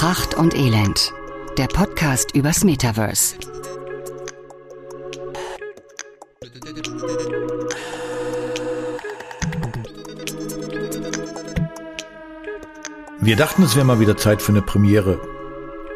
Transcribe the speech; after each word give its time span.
Pracht 0.00 0.32
und 0.32 0.54
Elend. 0.54 1.12
Der 1.58 1.66
Podcast 1.66 2.34
übers 2.34 2.64
Metaverse. 2.64 3.36
Wir 13.20 13.36
dachten, 13.36 13.62
es 13.62 13.76
wäre 13.76 13.84
mal 13.84 14.00
wieder 14.00 14.16
Zeit 14.16 14.40
für 14.40 14.52
eine 14.52 14.62
Premiere. 14.62 15.20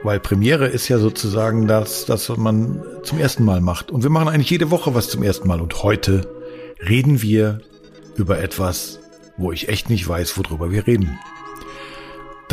Weil 0.02 0.20
Premiere 0.20 0.66
ist 0.66 0.86
ja 0.88 0.98
sozusagen 0.98 1.66
das, 1.66 2.04
das, 2.04 2.28
was 2.28 2.36
man 2.36 2.84
zum 3.04 3.18
ersten 3.18 3.46
Mal 3.46 3.62
macht. 3.62 3.90
Und 3.90 4.02
wir 4.02 4.10
machen 4.10 4.28
eigentlich 4.28 4.50
jede 4.50 4.70
Woche 4.70 4.94
was 4.94 5.08
zum 5.08 5.22
ersten 5.22 5.48
Mal. 5.48 5.62
Und 5.62 5.82
heute 5.82 6.28
reden 6.86 7.22
wir 7.22 7.62
über 8.16 8.38
etwas, 8.38 9.00
wo 9.38 9.50
ich 9.50 9.70
echt 9.70 9.88
nicht 9.88 10.06
weiß, 10.06 10.36
worüber 10.36 10.70
wir 10.70 10.86
reden. 10.86 11.18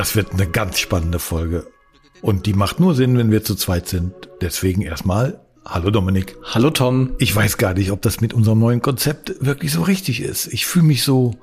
Das 0.02 0.16
wird 0.16 0.32
eine 0.34 0.48
ganz 0.48 0.80
spannende 0.80 1.20
Folge. 1.20 1.68
Und 2.24 2.48
die 2.48 2.54
macht 2.54 2.80
nur 2.80 2.96
Sinn, 2.96 3.20
wenn 3.20 3.30
wir 3.30 3.44
zu 3.44 3.54
zweit 3.54 3.88
sind. 3.88 4.12
Deswegen 4.42 4.82
erstmal, 4.82 5.42
hallo 5.64 5.92
Dominik. 5.92 6.38
Hallo 6.44 6.72
Tom. 6.72 7.14
Ich 7.20 7.36
weiß 7.36 7.60
gar 7.60 7.76
nicht, 7.76 7.92
ob 7.92 8.02
das 8.02 8.20
mit 8.20 8.34
unserem 8.34 8.58
neuen 8.58 8.82
Konzept 8.82 9.36
wirklich 9.42 9.72
so 9.72 9.84
richtig 9.84 10.24
ist. 10.24 10.48
Ich 10.48 10.66
fühle 10.66 10.86
mich 10.86 11.04
so, 11.04 11.36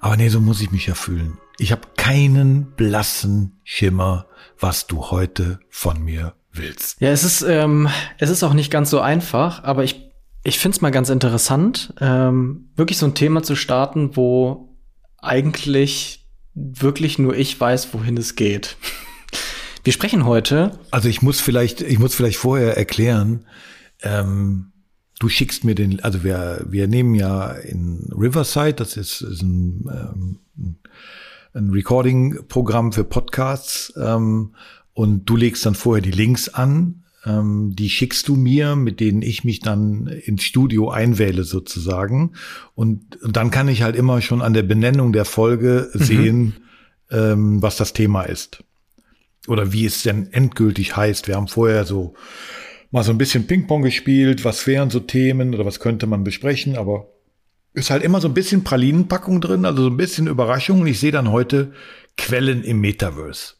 aber 0.00 0.16
nee, 0.16 0.28
so 0.28 0.40
muss 0.40 0.60
ich 0.60 0.72
mich 0.72 0.88
ja 0.88 0.94
fühlen. 0.94 1.38
Ich 1.56 1.70
habe 1.70 1.82
keinen 1.96 2.72
blassen 2.72 3.60
Schimmer, 3.62 4.26
was 4.58 4.88
du 4.88 5.12
heute 5.12 5.60
von 5.70 6.02
mir 6.02 6.34
willst. 6.50 7.00
Ja, 7.00 7.10
es 7.10 7.22
ist, 7.22 7.42
ähm, 7.42 7.88
es 8.18 8.28
ist 8.28 8.42
auch 8.42 8.54
nicht 8.54 8.72
ganz 8.72 8.90
so 8.90 8.98
einfach, 8.98 9.62
aber 9.62 9.84
ich, 9.84 10.10
ich 10.42 10.58
finde 10.58 10.74
es 10.74 10.82
mal 10.82 10.90
ganz 10.90 11.10
interessant, 11.10 11.94
ähm, 12.00 12.70
wirklich 12.74 12.98
so 12.98 13.06
ein 13.06 13.14
Thema 13.14 13.44
zu 13.44 13.54
starten, 13.54 14.16
wo 14.16 14.76
eigentlich 15.18 16.23
wirklich 16.54 17.18
nur 17.18 17.36
ich 17.36 17.58
weiß, 17.58 17.92
wohin 17.92 18.16
es 18.16 18.36
geht. 18.36 18.76
Wir 19.82 19.92
sprechen 19.92 20.24
heute. 20.24 20.78
Also 20.90 21.08
ich 21.08 21.20
muss 21.20 21.40
vielleicht, 21.40 21.82
ich 21.82 21.98
muss 21.98 22.14
vielleicht 22.14 22.38
vorher 22.38 22.76
erklären, 22.76 23.44
ähm, 24.02 24.72
du 25.18 25.28
schickst 25.28 25.64
mir 25.64 25.74
den, 25.74 26.00
also 26.00 26.24
wir, 26.24 26.64
wir 26.68 26.88
nehmen 26.88 27.14
ja 27.14 27.50
in 27.50 28.10
Riverside, 28.16 28.74
das 28.74 28.96
ist, 28.96 29.20
ist 29.20 29.42
ein, 29.42 30.38
ähm, 30.56 30.76
ein 31.52 31.70
Recording-Programm 31.70 32.92
für 32.92 33.04
Podcasts 33.04 33.92
ähm, 33.96 34.54
und 34.92 35.26
du 35.26 35.36
legst 35.36 35.66
dann 35.66 35.74
vorher 35.74 36.02
die 36.02 36.10
Links 36.10 36.48
an, 36.48 37.03
die 37.26 37.88
schickst 37.88 38.28
du 38.28 38.36
mir, 38.36 38.76
mit 38.76 39.00
denen 39.00 39.22
ich 39.22 39.44
mich 39.44 39.60
dann 39.60 40.06
ins 40.06 40.42
Studio 40.44 40.90
einwähle 40.90 41.44
sozusagen 41.44 42.32
und, 42.74 43.20
und 43.22 43.36
dann 43.36 43.50
kann 43.50 43.68
ich 43.68 43.82
halt 43.82 43.96
immer 43.96 44.20
schon 44.20 44.42
an 44.42 44.52
der 44.52 44.62
Benennung 44.62 45.12
der 45.12 45.24
Folge 45.24 45.90
mhm. 45.94 45.98
sehen, 45.98 46.56
ähm, 47.10 47.62
was 47.62 47.76
das 47.76 47.92
Thema 47.92 48.24
ist 48.24 48.62
oder 49.46 49.72
wie 49.72 49.86
es 49.86 50.02
denn 50.02 50.32
endgültig 50.32 50.96
heißt. 50.96 51.28
Wir 51.28 51.36
haben 51.36 51.48
vorher 51.48 51.84
so 51.84 52.14
mal 52.90 53.02
so 53.02 53.10
ein 53.10 53.18
bisschen 53.18 53.46
Ping-Pong 53.46 53.82
gespielt, 53.82 54.44
was 54.44 54.66
wären 54.66 54.90
so 54.90 55.00
Themen 55.00 55.54
oder 55.54 55.66
was 55.66 55.80
könnte 55.80 56.06
man 56.06 56.24
besprechen, 56.24 56.76
aber 56.76 57.08
ist 57.72 57.90
halt 57.90 58.04
immer 58.04 58.20
so 58.20 58.28
ein 58.28 58.34
bisschen 58.34 58.62
Pralinenpackung 58.62 59.40
drin, 59.40 59.64
also 59.64 59.82
so 59.82 59.90
ein 59.90 59.96
bisschen 59.96 60.28
Überraschung. 60.28 60.82
Und 60.82 60.86
ich 60.86 61.00
sehe 61.00 61.10
dann 61.10 61.32
heute 61.32 61.72
Quellen 62.16 62.62
im 62.62 62.80
Metaverse. 62.80 63.54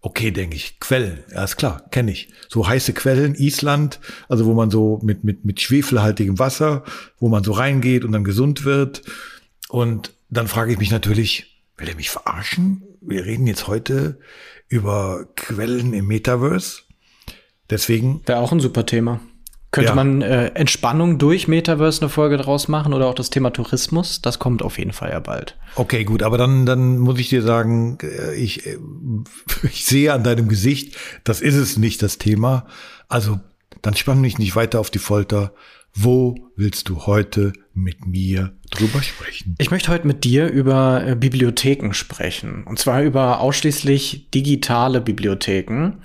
Okay, 0.00 0.30
denke 0.30 0.54
ich, 0.54 0.78
Quellen, 0.78 1.24
ja 1.32 1.42
ist 1.42 1.56
klar, 1.56 1.88
kenne 1.90 2.12
ich. 2.12 2.28
So 2.48 2.68
heiße 2.68 2.92
Quellen, 2.92 3.34
Island, 3.34 3.98
also 4.28 4.46
wo 4.46 4.54
man 4.54 4.70
so 4.70 5.00
mit, 5.02 5.24
mit, 5.24 5.44
mit 5.44 5.60
schwefelhaltigem 5.60 6.38
Wasser, 6.38 6.84
wo 7.18 7.28
man 7.28 7.42
so 7.42 7.52
reingeht 7.52 8.04
und 8.04 8.12
dann 8.12 8.22
gesund 8.22 8.64
wird. 8.64 9.02
Und 9.68 10.14
dann 10.30 10.46
frage 10.46 10.72
ich 10.72 10.78
mich 10.78 10.92
natürlich, 10.92 11.64
will 11.76 11.88
er 11.88 11.96
mich 11.96 12.10
verarschen? 12.10 12.82
Wir 13.00 13.24
reden 13.24 13.46
jetzt 13.46 13.66
heute 13.66 14.20
über 14.68 15.26
Quellen 15.34 15.92
im 15.92 16.06
Metaverse. 16.06 16.82
Deswegen. 17.68 18.22
Wäre 18.26 18.38
auch 18.38 18.52
ein 18.52 18.60
super 18.60 18.86
Thema. 18.86 19.20
Könnte 19.70 19.90
ja. 19.90 19.94
man 19.94 20.22
äh, 20.22 20.46
Entspannung 20.54 21.18
durch 21.18 21.46
Metaverse 21.46 22.00
eine 22.00 22.08
Folge 22.08 22.38
draus 22.38 22.68
machen 22.68 22.94
oder 22.94 23.06
auch 23.06 23.14
das 23.14 23.28
Thema 23.28 23.50
Tourismus? 23.50 24.22
Das 24.22 24.38
kommt 24.38 24.62
auf 24.62 24.78
jeden 24.78 24.92
Fall 24.92 25.10
ja 25.10 25.20
bald. 25.20 25.56
Okay, 25.74 26.04
gut, 26.04 26.22
aber 26.22 26.38
dann, 26.38 26.64
dann 26.64 26.98
muss 26.98 27.18
ich 27.18 27.28
dir 27.28 27.42
sagen, 27.42 27.98
äh, 28.02 28.34
ich, 28.34 28.66
äh, 28.66 28.78
ich 29.64 29.84
sehe 29.84 30.12
an 30.14 30.24
deinem 30.24 30.48
Gesicht, 30.48 30.96
das 31.24 31.42
ist 31.42 31.56
es 31.56 31.76
nicht, 31.76 32.02
das 32.02 32.16
Thema. 32.16 32.66
Also, 33.08 33.40
dann 33.82 33.94
spann 33.94 34.22
mich 34.22 34.38
nicht 34.38 34.56
weiter 34.56 34.80
auf 34.80 34.90
die 34.90 34.98
Folter. 34.98 35.52
Wo 35.94 36.36
willst 36.56 36.88
du 36.88 37.06
heute 37.06 37.52
mit 37.74 38.06
mir 38.06 38.52
drüber 38.70 39.02
sprechen? 39.02 39.54
Ich 39.58 39.70
möchte 39.70 39.90
heute 39.90 40.06
mit 40.06 40.24
dir 40.24 40.48
über 40.48 41.06
äh, 41.06 41.14
Bibliotheken 41.14 41.92
sprechen. 41.92 42.64
Und 42.64 42.78
zwar 42.78 43.02
über 43.02 43.40
ausschließlich 43.40 44.30
digitale 44.30 45.00
Bibliotheken. 45.00 45.98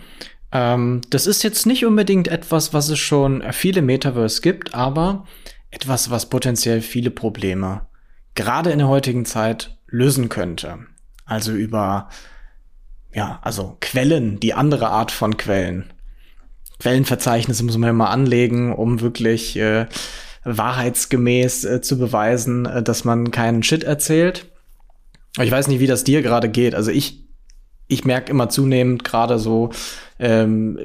Ähm, 0.54 1.02
das 1.10 1.28
ist 1.28 1.44
jetzt 1.44 1.66
nicht 1.66 1.86
unbedingt 1.86 2.30
etwas, 2.30 2.74
was 2.74 2.88
es 2.90 3.00
schon 3.00 3.44
viele 3.52 3.82
Metaverse 3.82 4.42
gibt, 4.42 4.74
aber 4.74 5.26
etwas, 5.72 6.10
was 6.10 6.30
potenziell 6.30 6.82
viele 6.82 7.10
Probleme 7.10 7.88
gerade 8.36 8.72
in 8.72 8.80
der 8.80 8.88
heutigen 8.88 9.26
Zeit 9.26 9.78
lösen 9.88 10.30
könnte. 10.30 10.80
Also 11.26 11.52
über, 11.52 12.10
ja, 13.14 13.40
also 13.42 13.78
Quellen, 13.80 14.40
die 14.40 14.54
andere 14.54 14.90
Art 14.90 15.12
von 15.12 15.38
Quellen. 15.38 15.94
Quellenverzeichnisse 16.80 17.64
muss 17.64 17.78
man 17.78 17.96
mal 17.96 18.10
anlegen, 18.10 18.74
um 18.74 19.02
wirklich 19.02 19.56
äh, 19.58 19.88
wahrheitsgemäß 20.44 21.64
äh, 21.66 21.82
zu 21.82 21.98
beweisen, 21.98 22.66
äh, 22.66 22.84
dass 22.84 23.06
man 23.06 23.32
keinen 23.32 23.64
Shit 23.64 23.84
erzählt. 23.84 24.48
ich 25.40 25.52
weiß 25.52 25.68
nicht, 25.68 25.80
wie 25.80 25.88
das 25.88 26.04
dir 26.04 26.22
gerade 26.22 26.50
geht. 26.50 26.76
Also 26.76 26.92
ich, 26.92 27.26
ich 27.88 28.04
merke 28.04 28.32
immer 28.32 28.50
zunehmend 28.50 29.04
gerade 29.04 29.40
so, 29.40 29.72
ähm, 30.24 30.80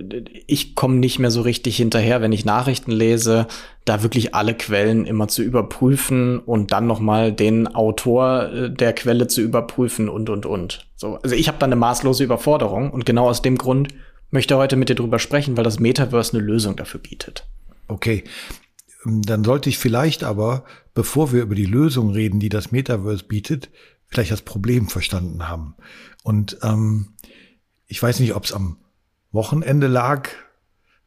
ich 0.49 0.75
komme 0.75 0.97
nicht 0.97 1.21
mehr 1.21 1.31
so 1.31 1.43
richtig 1.43 1.77
hinterher, 1.77 2.21
wenn 2.21 2.33
ich 2.33 2.45
Nachrichten 2.45 2.91
lese, 2.91 3.47
da 3.85 4.03
wirklich 4.03 4.35
alle 4.35 4.53
Quellen 4.55 5.07
immer 5.07 5.29
zu 5.29 5.43
überprüfen 5.43 6.41
und 6.41 6.73
dann 6.73 6.89
noch 6.89 6.99
mal 6.99 7.33
den 7.33 7.69
Autor 7.69 8.51
äh, 8.53 8.71
der 8.71 8.93
Quelle 8.95 9.29
zu 9.29 9.41
überprüfen 9.41 10.09
und 10.09 10.29
und 10.29 10.45
und. 10.45 10.89
So, 10.97 11.21
also 11.23 11.37
ich 11.37 11.47
habe 11.47 11.59
da 11.59 11.67
eine 11.67 11.77
maßlose 11.77 12.25
Überforderung 12.25 12.91
und 12.91 13.07
genau 13.07 13.29
aus 13.29 13.41
dem 13.41 13.57
Grund 13.57 13.89
möchte 14.31 14.57
heute 14.57 14.75
mit 14.75 14.89
dir 14.89 14.97
drüber 14.97 15.21
sprechen, 15.21 15.57
weil 15.57 15.65
das 15.65 15.79
Metaverse 15.79 16.37
eine 16.37 16.45
Lösung 16.45 16.75
dafür 16.75 17.01
bietet. 17.01 17.47
Okay. 17.87 18.25
Dann 19.05 19.45
sollte 19.45 19.69
ich 19.71 19.79
vielleicht 19.79 20.25
aber, 20.25 20.65
bevor 20.95 21.33
wir 21.33 21.43
über 21.43 21.55
die 21.55 21.65
Lösung 21.65 22.11
reden, 22.11 22.41
die 22.41 22.49
das 22.49 22.73
Metaverse 22.73 23.25
bietet, 23.25 23.71
vielleicht 24.09 24.33
das 24.33 24.43
Problem 24.43 24.89
verstanden 24.89 25.49
haben. 25.49 25.77
Und 26.25 26.59
ähm, 26.65 27.11
ich 27.87 28.03
weiß 28.03 28.19
nicht, 28.19 28.35
ob 28.35 28.45
es 28.45 28.53
am 28.53 28.79
Wochenende 29.33 29.87
lag, 29.87 30.29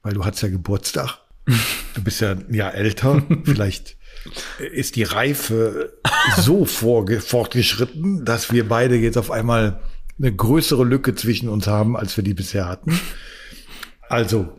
weil 0.03 0.13
du 0.13 0.25
hattest 0.25 0.43
ja 0.43 0.49
Geburtstag. 0.49 1.19
Du 1.93 2.01
bist 2.01 2.21
ja 2.21 2.31
ein 2.31 2.53
Jahr 2.53 2.73
älter. 2.73 3.21
vielleicht 3.43 3.97
ist 4.59 4.95
die 4.95 5.03
Reife 5.03 5.99
so 6.37 6.65
fortgeschritten, 6.65 8.23
dass 8.23 8.53
wir 8.53 8.69
beide 8.69 8.95
jetzt 8.95 9.17
auf 9.17 9.29
einmal 9.29 9.81
eine 10.17 10.33
größere 10.33 10.85
Lücke 10.85 11.15
zwischen 11.15 11.49
uns 11.49 11.67
haben, 11.67 11.97
als 11.97 12.15
wir 12.15 12.23
die 12.23 12.33
bisher 12.33 12.69
hatten. 12.69 12.97
Also, 14.07 14.57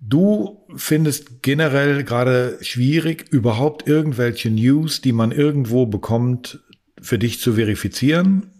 du 0.00 0.66
findest 0.76 1.42
generell 1.42 2.04
gerade 2.04 2.58
schwierig, 2.60 3.26
überhaupt 3.30 3.86
irgendwelche 3.86 4.50
News, 4.50 5.00
die 5.00 5.12
man 5.12 5.32
irgendwo 5.32 5.86
bekommt, 5.86 6.60
für 7.00 7.18
dich 7.18 7.40
zu 7.40 7.54
verifizieren. 7.54 8.50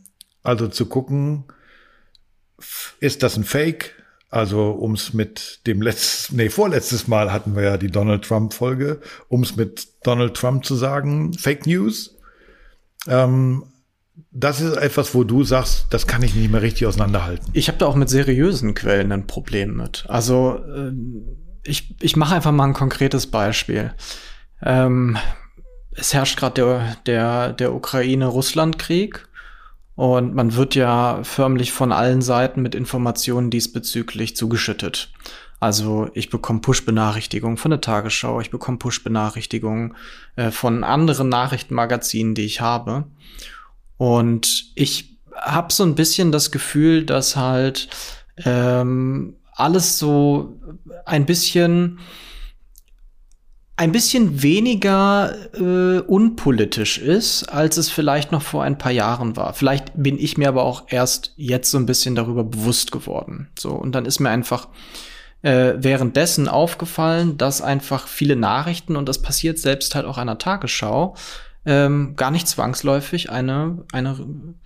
Also 0.43 0.69
zu 0.69 0.87
gucken, 0.87 1.45
ist 3.01 3.23
das 3.23 3.37
ein 3.37 3.45
Fake? 3.45 3.95
Also, 4.29 4.71
um 4.71 4.95
es 4.95 5.15
mit 5.15 5.61
dem 5.67 5.81
letzten, 5.81 6.37
nee, 6.37 6.51
vorletztes 6.51 7.07
Mal 7.07 7.33
hatten 7.33 7.55
wir 7.55 7.63
ja 7.63 7.77
die 7.77 7.91
Donald 7.91 8.25
Trump-Folge, 8.25 9.01
um 9.29 9.43
es 9.43 9.57
mit 9.57 9.89
Donald 10.03 10.35
Trump 10.35 10.65
zu 10.65 10.75
sagen, 10.75 11.33
Fake 11.33 11.67
News. 11.67 12.17
Ähm, 13.07 13.65
das 14.31 14.61
ist 14.61 14.77
etwas, 14.77 15.15
wo 15.15 15.25
du 15.25 15.45
sagst, 15.45 15.87
das 15.91 16.07
kann 16.07 16.23
ich 16.23 16.35
nicht 16.35 16.51
mehr 16.51 16.63
richtig 16.63 16.87
auseinanderhalten. 16.87 17.49
Ich 17.53 17.69
habe 17.69 17.79
da 17.79 17.87
auch 17.87 17.95
mit 17.95 18.09
seriösen 18.09 18.75
Quellen 18.75 19.13
ein 19.13 19.27
Problem 19.27 19.77
mit. 19.77 20.05
Also 20.09 20.61
äh, 20.75 20.93
ich, 21.65 21.95
ich 22.01 22.17
mache 22.17 22.35
einfach 22.35 22.53
mal 22.53 22.65
ein 22.65 22.73
konkretes 22.73 23.27
Beispiel. 23.27 23.95
Ähm, 24.63 25.19
es 25.93 26.15
herrscht 26.15 26.39
gerade 26.39 26.55
der, 26.55 26.97
der, 27.07 27.53
der 27.53 27.75
Ukraine-Russland-Krieg 27.75 29.27
und 29.97 30.35
man 30.35 30.55
wird 30.55 30.75
ja 30.75 31.21
förmlich 31.25 31.73
von 31.73 31.91
allen 31.91 32.23
Seiten 32.23 32.63
mit 32.63 32.75
Informationen 32.75 33.51
diesbezüglich 33.51 34.37
zugeschüttet. 34.37 35.11
Also 35.59 36.11
ich 36.13 36.29
bekomme 36.29 36.61
Push-Benachrichtigungen 36.61 37.57
von 37.57 37.71
der 37.71 37.81
Tagesschau, 37.81 38.41
ich 38.41 38.51
bekomme 38.51 38.77
Push-Benachrichtigungen 38.77 39.97
äh, 40.37 40.51
von 40.51 40.85
anderen 40.85 41.31
Nachrichtenmagazinen, 41.31 42.35
die 42.35 42.45
ich 42.45 42.61
habe. 42.61 43.05
Und 43.97 44.71
ich 44.75 45.17
habe 45.35 45.73
so 45.73 45.83
ein 45.83 45.95
bisschen 45.95 46.31
das 46.31 46.51
Gefühl, 46.51 47.07
dass 47.07 47.37
halt 47.37 47.89
ähm, 48.45 49.37
alles 49.53 49.99
so 49.99 50.61
ein 51.07 51.25
bisschen 51.25 52.01
ein 53.77 53.93
bisschen 53.93 54.43
weniger 54.43 55.35
äh, 55.55 56.01
unpolitisch 56.01 56.99
ist, 56.99 57.45
als 57.45 57.77
es 57.77 57.91
vielleicht 57.91 58.33
noch 58.33 58.41
vor 58.41 58.63
ein 58.63 58.79
paar 58.79 58.93
Jahren 58.93 59.37
war. 59.37 59.53
Vielleicht 59.53 59.93
bin 59.95 60.19
ich 60.19 60.39
mir 60.39 60.49
aber 60.49 60.63
auch 60.63 60.85
erst 60.89 61.35
jetzt 61.37 61.71
so 61.71 61.79
ein 61.79 61.85
bisschen 61.85 62.15
darüber 62.15 62.43
bewusst 62.43 62.91
geworden. 62.91 63.49
So 63.59 63.73
und 63.73 63.95
dann 63.95 64.07
ist 64.07 64.19
mir 64.19 64.31
einfach 64.31 64.69
äh, 65.43 65.75
währenddessen 65.77 66.49
aufgefallen, 66.49 67.37
dass 67.37 67.61
einfach 67.61 68.09
viele 68.09 68.35
Nachrichten 68.35 68.97
und 68.97 69.09
das 69.09 69.21
passiert 69.21 69.59
selbst 69.59 69.95
halt 69.95 70.07
auch 70.07 70.17
einer 70.17 70.39
Tagesschau 70.39 71.15
ähm, 71.67 72.15
gar 72.17 72.31
nicht 72.31 72.49
zwangsläufig 72.49 73.29
eine 73.29 73.85
eine 73.93 74.17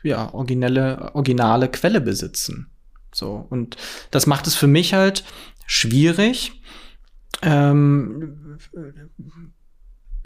ja 0.04 0.32
originelle 0.32 1.10
originale 1.14 1.68
Quelle 1.68 2.00
besitzen. 2.00 2.68
So 3.12 3.44
und 3.50 3.76
das 4.12 4.28
macht 4.28 4.46
es 4.46 4.54
für 4.54 4.68
mich 4.68 4.94
halt 4.94 5.24
schwierig 5.66 6.59
ähm, 7.42 8.58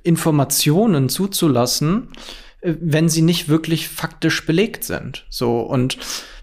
Informationen 0.02 1.08
zuzulassen, 1.08 2.08
äh, 2.60 2.74
wenn 2.80 3.08
sie 3.08 3.22
nicht 3.22 3.48
wirklich 3.48 3.88
faktisch 3.88 4.46
belegt 4.46 4.84
sind. 4.84 5.26
So 5.30 5.60
und 5.60 5.98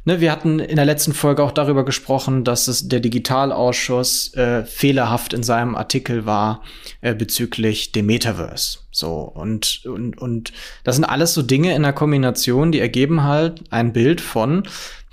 ne, 0.06 0.20
wir 0.20 0.32
hatten 0.32 0.60
in 0.60 0.76
der 0.76 0.86
letzten 0.86 1.14
Folge 1.14 1.44
auch 1.44 1.52
darüber 1.52 1.86
gesprochen, 1.86 2.44
dass 2.44 2.68
es 2.68 2.88
der 2.88 3.00
Digitalausschuss 3.00 4.34
äh, 4.36 4.64
fehlerhaft 4.64 5.34
in 5.34 5.44
seinem 5.44 5.76
Artikel 5.76 6.26
war 6.26 6.64
äh, 7.02 7.14
bezüglich 7.14 7.92
dem 7.92 8.08
Metaverse. 8.08 8.80
So 8.92 9.22
und 9.22 9.86
und 9.86 10.18
und 10.18 10.54
das 10.84 10.96
sind 10.96 11.06
alles 11.06 11.34
so 11.34 11.42
Dinge 11.42 11.76
in 11.76 11.84
der 11.84 11.94
Kombination, 11.94 12.72
die 12.72 12.80
ergeben 12.80 13.24
halt 13.24 13.64
ein 13.72 13.94
Bild 13.94 14.22
von 14.22 14.64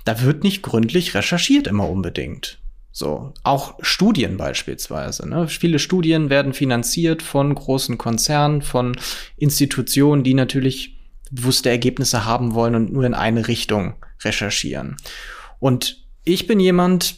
da 0.09 0.21
wird 0.21 0.43
nicht 0.43 0.63
gründlich 0.63 1.13
recherchiert 1.13 1.67
immer 1.67 1.87
unbedingt. 1.87 2.57
So, 2.91 3.33
auch 3.43 3.75
Studien 3.81 4.37
beispielsweise. 4.37 5.29
Ne? 5.29 5.47
Viele 5.47 5.79
Studien 5.79 6.29
werden 6.29 6.53
finanziert 6.53 7.21
von 7.21 7.53
großen 7.53 7.97
Konzernen, 7.97 8.61
von 8.61 8.97
Institutionen, 9.37 10.23
die 10.23 10.33
natürlich 10.33 10.97
bewusste 11.31 11.69
Ergebnisse 11.69 12.25
haben 12.25 12.53
wollen 12.55 12.75
und 12.75 12.91
nur 12.91 13.03
in 13.03 13.13
eine 13.13 13.47
Richtung 13.47 13.93
recherchieren. 14.23 14.97
Und 15.59 16.03
ich 16.23 16.47
bin 16.47 16.59
jemand, 16.59 17.15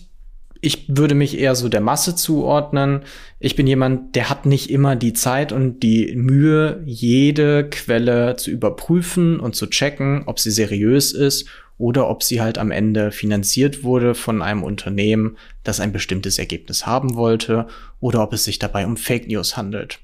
ich 0.59 0.85
würde 0.89 1.15
mich 1.15 1.39
eher 1.39 1.55
so 1.55 1.69
der 1.69 1.81
Masse 1.81 2.15
zuordnen. 2.15 3.01
Ich 3.39 3.55
bin 3.55 3.65
jemand, 3.65 4.15
der 4.15 4.29
hat 4.29 4.45
nicht 4.45 4.69
immer 4.69 4.95
die 4.95 5.13
Zeit 5.13 5.51
und 5.51 5.79
die 5.79 6.15
Mühe, 6.15 6.83
jede 6.85 7.69
Quelle 7.69 8.35
zu 8.35 8.51
überprüfen 8.51 9.39
und 9.39 9.55
zu 9.55 9.67
checken, 9.67 10.23
ob 10.27 10.39
sie 10.39 10.51
seriös 10.51 11.13
ist 11.13 11.47
oder 11.81 12.07
ob 12.09 12.21
sie 12.21 12.41
halt 12.41 12.59
am 12.59 12.69
Ende 12.69 13.11
finanziert 13.11 13.83
wurde 13.83 14.13
von 14.13 14.43
einem 14.43 14.61
Unternehmen, 14.61 15.35
das 15.63 15.79
ein 15.79 15.91
bestimmtes 15.91 16.37
Ergebnis 16.37 16.85
haben 16.85 17.15
wollte 17.15 17.65
oder 17.99 18.21
ob 18.21 18.33
es 18.33 18.43
sich 18.43 18.59
dabei 18.59 18.85
um 18.85 18.97
Fake 18.97 19.27
News 19.27 19.57
handelt. 19.57 19.97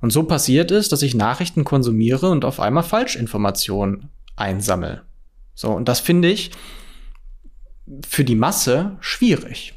Und 0.00 0.12
so 0.12 0.22
passiert 0.22 0.70
es, 0.70 0.88
dass 0.88 1.02
ich 1.02 1.16
Nachrichten 1.16 1.64
konsumiere 1.64 2.30
und 2.30 2.44
auf 2.44 2.60
einmal 2.60 2.84
Falschinformationen 2.84 4.08
einsammle. 4.36 5.02
So, 5.56 5.72
und 5.72 5.88
das 5.88 5.98
finde 5.98 6.30
ich 6.30 6.52
für 8.06 8.24
die 8.24 8.36
Masse 8.36 8.96
schwierig, 9.00 9.74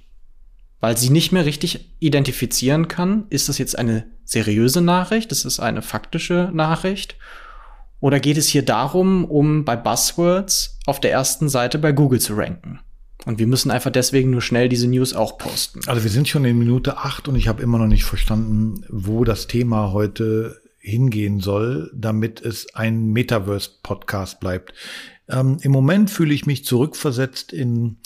weil 0.81 0.97
sie 0.97 1.09
nicht 1.09 1.31
mehr 1.31 1.47
richtig 1.47 1.95
identifizieren 1.97 2.87
kann, 2.87 3.25
ist 3.31 3.49
das 3.49 3.57
jetzt 3.57 3.75
eine 3.75 4.05
seriöse 4.23 4.81
Nachricht, 4.81 5.31
ist 5.31 5.45
es 5.45 5.59
eine 5.59 5.81
faktische 5.81 6.51
Nachricht 6.53 7.15
oder 7.99 8.19
geht 8.19 8.37
es 8.37 8.47
hier 8.47 8.63
darum, 8.63 9.25
um 9.25 9.65
bei 9.65 9.75
Buzzwords 9.75 10.77
auf 10.85 10.99
der 10.99 11.11
ersten 11.11 11.49
Seite 11.49 11.77
bei 11.77 11.91
Google 11.91 12.19
zu 12.19 12.35
ranken? 12.35 12.79
Und 13.25 13.37
wir 13.37 13.47
müssen 13.47 13.69
einfach 13.69 13.91
deswegen 13.91 14.31
nur 14.31 14.41
schnell 14.41 14.69
diese 14.69 14.87
News 14.87 15.13
auch 15.13 15.37
posten. 15.37 15.81
Also 15.87 16.03
wir 16.03 16.09
sind 16.09 16.29
schon 16.29 16.45
in 16.45 16.57
Minute 16.57 16.97
acht 16.97 17.27
und 17.27 17.35
ich 17.35 17.49
habe 17.49 17.61
immer 17.61 17.77
noch 17.77 17.87
nicht 17.87 18.05
verstanden, 18.05 18.85
wo 18.87 19.25
das 19.25 19.47
Thema 19.47 19.91
heute 19.91 20.61
hingehen 20.79 21.41
soll, 21.41 21.91
damit 21.93 22.41
es 22.41 22.73
ein 22.73 23.07
Metaverse-Podcast 23.11 24.39
bleibt. 24.39 24.73
Ähm, 25.27 25.57
Im 25.61 25.73
Moment 25.73 26.09
fühle 26.09 26.33
ich 26.33 26.45
mich 26.45 26.63
zurückversetzt 26.63 27.51
in 27.51 27.97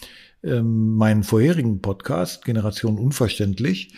ähm, 0.43 0.95
meinen 0.95 1.23
vorherigen 1.23 1.79
Podcast, 1.79 2.43
Generation 2.43 2.97
Unverständlich 2.97 3.93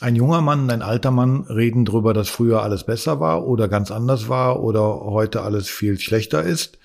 ein 0.00 0.16
junger 0.16 0.40
Mann 0.40 0.64
und 0.64 0.70
ein 0.70 0.82
alter 0.82 1.10
Mann 1.10 1.42
reden 1.42 1.84
darüber, 1.84 2.12
dass 2.14 2.28
früher 2.28 2.62
alles 2.62 2.84
besser 2.84 3.20
war 3.20 3.46
oder 3.46 3.68
ganz 3.68 3.90
anders 3.90 4.28
war 4.28 4.62
oder 4.62 4.82
heute 4.82 5.42
alles 5.42 5.68
viel 5.68 5.98
schlechter 5.98 6.42
ist. 6.42 6.78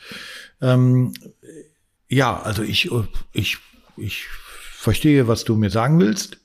Ähm, 0.62 1.14
ja, 2.08 2.42
also 2.42 2.64
ich, 2.64 2.90
ich, 3.34 3.58
ich 3.98 4.26
verstehe, 4.74 5.28
was 5.28 5.44
du 5.44 5.56
mir 5.56 5.70
sagen 5.70 6.00
willst. 6.00 6.38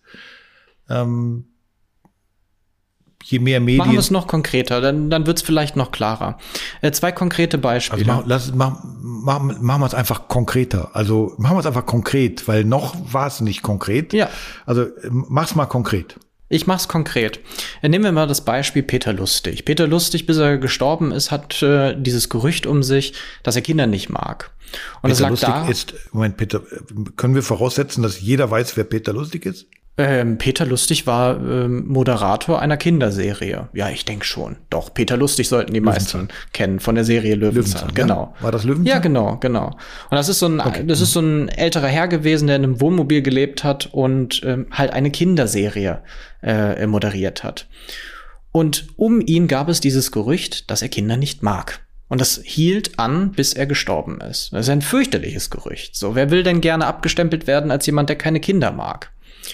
Ähm, 0.88 1.46
je 3.24 3.38
mehr 3.38 3.60
Medien. 3.60 3.78
Machen 3.78 3.92
wir 3.92 3.98
es 3.98 4.10
noch 4.10 4.26
konkreter, 4.26 4.80
dann, 4.80 5.10
dann 5.10 5.26
wird 5.26 5.38
es 5.38 5.42
vielleicht 5.42 5.76
noch 5.76 5.90
klarer. 5.90 6.38
Äh, 6.80 6.92
zwei 6.92 7.12
konkrete 7.12 7.58
Beispiele. 7.58 8.12
Also 8.12 8.20
mach, 8.22 8.26
lass, 8.26 8.54
mach, 8.54 8.80
mach, 8.84 9.40
machen 9.40 9.80
wir 9.82 9.86
es 9.86 9.94
einfach 9.94 10.28
konkreter. 10.28 10.90
Also 10.94 11.34
machen 11.38 11.56
wir 11.56 11.60
es 11.60 11.66
einfach 11.66 11.86
konkret, 11.86 12.46
weil 12.46 12.64
noch 12.64 12.94
war 13.12 13.26
es 13.26 13.40
nicht 13.40 13.62
konkret. 13.62 14.12
Ja. 14.12 14.28
Also 14.64 14.86
mach's 15.10 15.54
mal 15.54 15.66
konkret. 15.66 16.16
Ich 16.48 16.66
mach's 16.66 16.86
konkret. 16.86 17.40
Äh, 17.82 17.88
nehmen 17.88 18.04
wir 18.04 18.12
mal 18.12 18.26
das 18.26 18.44
Beispiel 18.44 18.82
Peter 18.82 19.12
Lustig. 19.12 19.64
Peter 19.64 19.86
Lustig, 19.86 20.26
bis 20.26 20.36
er 20.36 20.58
gestorben 20.58 21.12
ist, 21.12 21.30
hat 21.30 21.62
äh, 21.62 21.94
dieses 21.98 22.28
Gerücht 22.28 22.66
um 22.66 22.82
sich, 22.82 23.14
dass 23.42 23.56
er 23.56 23.62
Kinder 23.62 23.86
nicht 23.86 24.10
mag. 24.10 24.52
Und 25.02 25.10
Peter 25.10 25.28
Lustig 25.28 25.48
da, 25.48 25.68
ist, 25.68 25.94
Moment, 26.12 26.36
Peter, 26.36 26.62
können 27.16 27.34
wir 27.34 27.42
voraussetzen, 27.42 28.02
dass 28.02 28.20
jeder 28.20 28.50
weiß, 28.50 28.76
wer 28.76 28.84
Peter 28.84 29.12
Lustig 29.12 29.46
ist? 29.46 29.66
Ähm, 29.98 30.36
Peter 30.36 30.66
Lustig 30.66 31.06
war 31.06 31.36
ähm, 31.40 31.86
Moderator 31.86 32.60
einer 32.60 32.76
Kinderserie. 32.76 33.68
Ja, 33.72 33.88
ich 33.88 34.04
denke 34.04 34.26
schon. 34.26 34.56
Doch, 34.68 34.92
Peter 34.92 35.16
Lustig 35.16 35.48
sollten 35.48 35.72
die 35.72 35.80
Löwenzahn. 35.80 36.26
meisten 36.26 36.52
kennen 36.52 36.80
von 36.80 36.96
der 36.96 37.04
Serie 37.04 37.34
Löwenzahn. 37.34 37.88
Löwenzahn 37.88 37.94
genau. 37.94 38.34
Ja? 38.36 38.42
War 38.42 38.52
das 38.52 38.64
Löwenzahn? 38.64 38.86
Ja, 38.86 38.98
genau, 38.98 39.38
genau. 39.38 39.68
Und 40.10 40.16
das 40.16 40.28
ist 40.28 40.38
so 40.38 40.46
ein, 40.46 40.60
okay. 40.60 40.84
das 40.86 41.00
ist 41.00 41.12
so 41.12 41.20
ein 41.20 41.48
älterer 41.48 41.86
Herr 41.86 42.08
gewesen, 42.08 42.46
der 42.46 42.56
in 42.56 42.64
einem 42.64 42.80
Wohnmobil 42.82 43.22
gelebt 43.22 43.64
hat 43.64 43.86
und 43.86 44.42
ähm, 44.44 44.66
halt 44.70 44.92
eine 44.92 45.10
Kinderserie 45.10 46.02
äh, 46.42 46.86
moderiert 46.86 47.42
hat. 47.42 47.66
Und 48.52 48.88
um 48.96 49.22
ihn 49.22 49.48
gab 49.48 49.68
es 49.70 49.80
dieses 49.80 50.12
Gerücht, 50.12 50.70
dass 50.70 50.82
er 50.82 50.88
Kinder 50.88 51.16
nicht 51.16 51.42
mag. 51.42 51.80
Und 52.08 52.20
das 52.20 52.40
hielt 52.44 52.98
an, 52.98 53.32
bis 53.32 53.52
er 53.54 53.66
gestorben 53.66 54.20
ist. 54.20 54.52
Das 54.52 54.66
ist 54.66 54.70
ein 54.70 54.82
fürchterliches 54.82 55.50
Gerücht. 55.50 55.96
So, 55.96 56.14
wer 56.14 56.30
will 56.30 56.42
denn 56.42 56.60
gerne 56.60 56.86
abgestempelt 56.86 57.46
werden 57.46 57.70
als 57.70 57.86
jemand, 57.86 58.10
der 58.10 58.16
keine 58.16 58.40
Kinder 58.40 58.70
mag? 58.72 59.10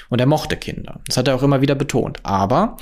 Und 0.08 0.20
er 0.20 0.26
mochte 0.26 0.56
Kinder. 0.56 1.00
Das 1.06 1.16
hat 1.16 1.28
er 1.28 1.34
auch 1.34 1.42
immer 1.42 1.60
wieder 1.60 1.74
betont. 1.74 2.18
Aber 2.22 2.76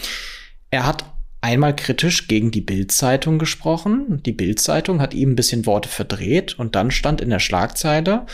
er 0.71 0.87
hat 0.87 1.05
einmal 1.41 1.75
kritisch 1.75 2.29
gegen 2.29 2.51
die 2.51 2.61
Bild-Zeitung 2.61 3.39
gesprochen. 3.39 4.23
Die 4.25 4.33
Bild-Zeitung 4.33 5.01
hat 5.01 5.15
ihm 5.15 5.31
ein 5.31 5.37
bisschen 5.37 5.67
Worte 5.67 5.89
verdreht 5.89 6.59
und 6.59 6.75
dann 6.75 6.91
stand 6.91 7.21
in 7.21 7.31
der 7.31 7.39
Schlagzeile, 7.39 8.27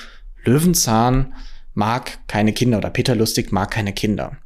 Löwenzahn 0.45 1.35
mag 1.75 2.19
keine 2.27 2.53
Kinder 2.53 2.79
oder 2.79 2.91
Peter 2.91 3.15
Lustig 3.15 3.53
mag 3.53 3.71
keine 3.71 3.93
Kinder. 3.93 4.39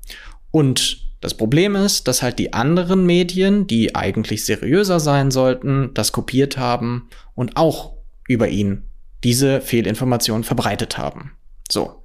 Und 0.51 1.11
das 1.21 1.35
Problem 1.35 1.77
ist, 1.77 2.09
dass 2.09 2.23
halt 2.23 2.39
die 2.39 2.53
anderen 2.53 3.05
Medien, 3.05 3.67
die 3.67 3.95
eigentlich 3.95 4.45
seriöser 4.45 5.01
sein 5.01 5.31
sollten, 5.31 5.93
das 5.95 6.13
kopiert 6.13 6.57
haben 6.57 7.09
und 7.35 7.57
auch 7.57 7.97
über 8.27 8.49
ihn 8.49 8.85
diese 9.23 9.61
Fehlinformationen 9.61 10.45
verbreitet 10.45 10.97
haben. 10.97 11.33
So. 11.71 12.03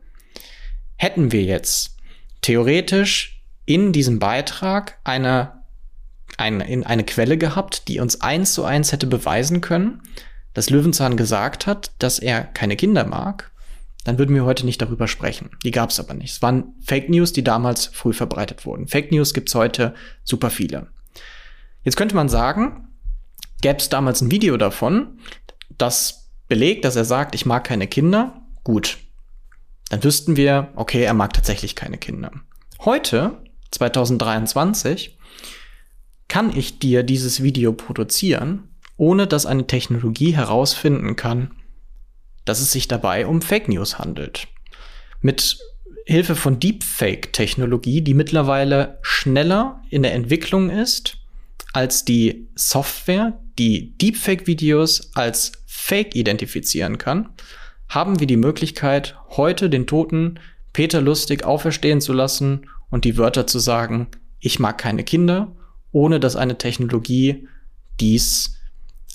Hätten 0.98 1.32
wir 1.32 1.44
jetzt 1.44 1.95
theoretisch 2.46 3.44
in 3.66 3.92
diesem 3.92 4.20
Beitrag 4.20 5.00
eine, 5.04 5.64
eine, 6.38 6.70
in 6.70 6.84
eine 6.84 7.04
Quelle 7.04 7.40
gehabt, 7.40 7.88
die 7.88 8.00
uns 8.00 8.22
eins 8.22 8.54
zu 8.54 8.64
eins 8.64 8.92
hätte 8.92 9.08
beweisen 9.08 9.62
können, 9.62 10.04
dass 10.54 10.70
Löwenzahn 10.70 11.18
gesagt 11.18 11.66
hat, 11.66 11.92
dass 11.98 12.20
er 12.20 12.44
keine 12.44 12.76
Kinder 12.76 13.04
mag, 13.04 13.52
dann 14.04 14.20
würden 14.20 14.36
wir 14.36 14.46
heute 14.46 14.64
nicht 14.64 14.80
darüber 14.80 15.08
sprechen. 15.08 15.50
Die 15.64 15.72
gab 15.72 15.90
es 15.90 16.00
aber 16.00 16.14
nicht. 16.14 16.34
Es 16.34 16.42
waren 16.44 16.76
Fake 16.86 17.10
News, 17.10 17.34
die 17.34 17.44
damals 17.44 17.88
früh 17.88 18.14
verbreitet 18.14 18.64
wurden. 18.64 18.88
Fake 18.88 19.12
News 19.12 19.34
gibt's 19.34 19.56
heute 19.56 19.96
super 20.24 20.52
viele. 20.52 20.90
Jetzt 21.82 21.98
könnte 21.98 22.16
man 22.16 22.30
sagen, 22.30 22.90
gäbe 23.62 23.80
es 23.80 23.90
damals 23.90 24.22
ein 24.22 24.30
Video 24.30 24.56
davon, 24.58 25.18
das 25.80 26.30
belegt, 26.48 26.86
dass 26.86 26.96
er 26.96 27.06
sagt, 27.06 27.34
ich 27.34 27.48
mag 27.48 27.64
keine 27.64 27.88
Kinder, 27.88 28.46
gut, 28.64 29.00
dann 29.90 30.04
wüssten 30.04 30.36
wir, 30.36 30.72
okay, 30.76 31.04
er 31.04 31.14
mag 31.14 31.34
tatsächlich 31.34 31.76
keine 31.76 31.98
Kinder. 31.98 32.32
Heute, 32.80 33.38
2023, 33.72 35.18
kann 36.28 36.56
ich 36.56 36.80
dir 36.80 37.04
dieses 37.04 37.44
Video 37.44 37.74
produzieren, 37.74 38.70
ohne 38.98 39.28
dass 39.28 39.46
eine 39.46 39.68
Technologie 39.68 40.36
herausfinden 40.36 41.16
kann, 41.16 41.52
dass 42.46 42.62
es 42.62 42.72
sich 42.72 42.88
dabei 42.88 43.28
um 43.28 43.42
Fake 43.42 43.68
News 43.68 44.00
handelt. 44.00 44.48
Mit 45.22 45.58
Hilfe 46.06 46.36
von 46.36 46.60
Deepfake-Technologie, 46.60 48.02
die 48.02 48.14
mittlerweile 48.14 49.00
schneller 49.02 49.82
in 49.90 50.04
der 50.04 50.14
Entwicklung 50.14 50.70
ist 50.70 51.18
als 51.74 52.06
die 52.06 52.48
Software, 52.56 53.40
die 53.58 53.98
Deepfake-Videos 53.98 55.16
als 55.16 55.52
Fake 55.66 56.16
identifizieren 56.16 56.98
kann, 56.98 57.30
haben 57.90 58.20
wir 58.20 58.28
die 58.28 58.38
Möglichkeit, 58.38 59.16
heute 59.30 59.70
den 59.70 59.88
toten 59.88 60.40
Peter 60.74 61.02
Lustig 61.02 61.44
auferstehen 61.46 62.02
zu 62.02 62.14
lassen 62.14 62.70
und 62.90 63.06
die 63.06 63.18
Wörter 63.18 63.48
zu 63.48 63.60
sagen, 63.60 64.08
ich 64.40 64.60
mag 64.60 64.78
keine 64.78 65.04
Kinder 65.04 65.56
ohne 65.96 66.20
dass 66.20 66.36
eine 66.36 66.58
Technologie 66.58 67.48
dies 68.02 68.58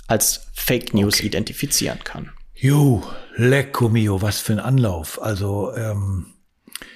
als 0.07 0.47
Fake 0.55 0.95
News 0.95 1.17
okay. 1.17 1.27
identifizieren 1.27 1.99
kann. 2.03 2.31
Jo, 2.55 3.03
lecco 3.37 3.91
mio, 3.91 4.23
was 4.23 4.41
für 4.41 4.55
ein 4.55 4.61
Anlauf. 4.61 5.21
Also 5.21 5.75
ähm, 5.77 6.27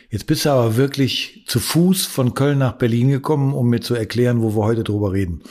jetzt 0.09 0.27
bist 0.27 0.47
du 0.47 0.51
aber 0.51 0.77
wirklich 0.77 1.45
zu 1.47 1.61
Fuß 1.61 2.07
von 2.07 2.33
Köln 2.33 2.59
nach 2.59 2.73
Berlin 2.73 3.11
gekommen, 3.11 3.53
um 3.53 3.69
mir 3.69 3.81
zu 3.81 3.95
erklären, 3.95 4.41
wo 4.41 4.57
wir 4.57 4.65
heute 4.65 4.85
drüber 4.85 5.13
reden. 5.13 5.43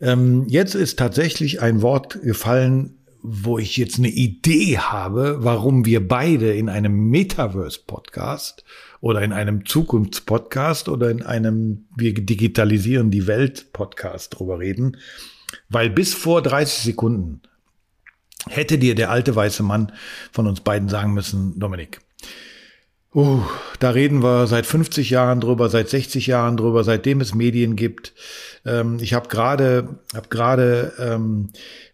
Ähm, 0.00 0.46
jetzt 0.48 0.74
ist 0.74 0.98
tatsächlich 0.98 1.62
ein 1.62 1.80
Wort 1.80 2.20
gefallen, 2.22 2.98
wo 3.22 3.58
ich 3.58 3.76
jetzt 3.76 3.98
eine 3.98 4.08
Idee 4.08 4.78
habe, 4.78 5.38
warum 5.40 5.84
wir 5.84 6.06
beide 6.06 6.54
in 6.54 6.68
einem 6.68 7.10
Metaverse-Podcast 7.10 8.64
oder 9.00 9.22
in 9.22 9.32
einem 9.32 9.66
Zukunftspodcast 9.66 10.88
oder 10.88 11.10
in 11.10 11.22
einem 11.22 11.86
Wir 11.96 12.14
digitalisieren 12.14 13.10
die 13.10 13.26
Welt-Podcast 13.26 14.38
drüber 14.38 14.58
reden. 14.58 14.96
Weil 15.68 15.90
bis 15.90 16.14
vor 16.14 16.42
30 16.42 16.84
Sekunden 16.84 17.42
hätte 18.48 18.78
dir 18.78 18.94
der 18.94 19.10
alte 19.10 19.34
weiße 19.34 19.62
Mann 19.62 19.92
von 20.32 20.46
uns 20.46 20.60
beiden 20.60 20.88
sagen 20.88 21.12
müssen, 21.12 21.58
Dominik, 21.58 22.00
uh, 23.14 23.42
da 23.78 23.90
reden 23.90 24.22
wir 24.22 24.46
seit 24.46 24.66
50 24.66 25.10
Jahren 25.10 25.40
drüber, 25.40 25.68
seit 25.68 25.88
60 25.88 26.26
Jahren 26.26 26.56
drüber, 26.56 26.84
seitdem 26.84 27.20
es 27.20 27.34
Medien 27.34 27.76
gibt. 27.76 28.12
Ähm, 28.64 28.98
ich 29.00 29.14
habe 29.14 29.28
gerade 29.28 30.00
hab 30.14 30.34
ähm, 30.98 31.48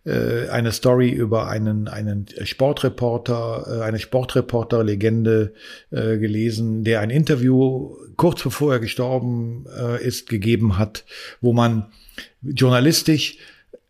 äh, 0.05 0.49
eine 0.49 0.73
Story 0.73 1.11
über 1.11 1.49
einen 1.49 1.89
einen 1.89 2.27
Sportreporter, 2.43 3.81
äh, 3.81 3.83
eine 3.83 3.99
Sportreporter-Legende 3.99 5.53
äh, 5.91 6.19
gelesen, 6.19 6.85
der 6.85 7.01
ein 7.01 7.11
Interview 7.11 7.97
kurz 8.17 8.43
bevor 8.43 8.75
er 8.75 8.81
gestorben 8.81 9.67
äh, 9.79 10.05
ist 10.05 10.29
gegeben 10.29 10.79
hat, 10.79 11.05
wo 11.41 11.53
man 11.53 11.87
journalistisch 12.43 13.39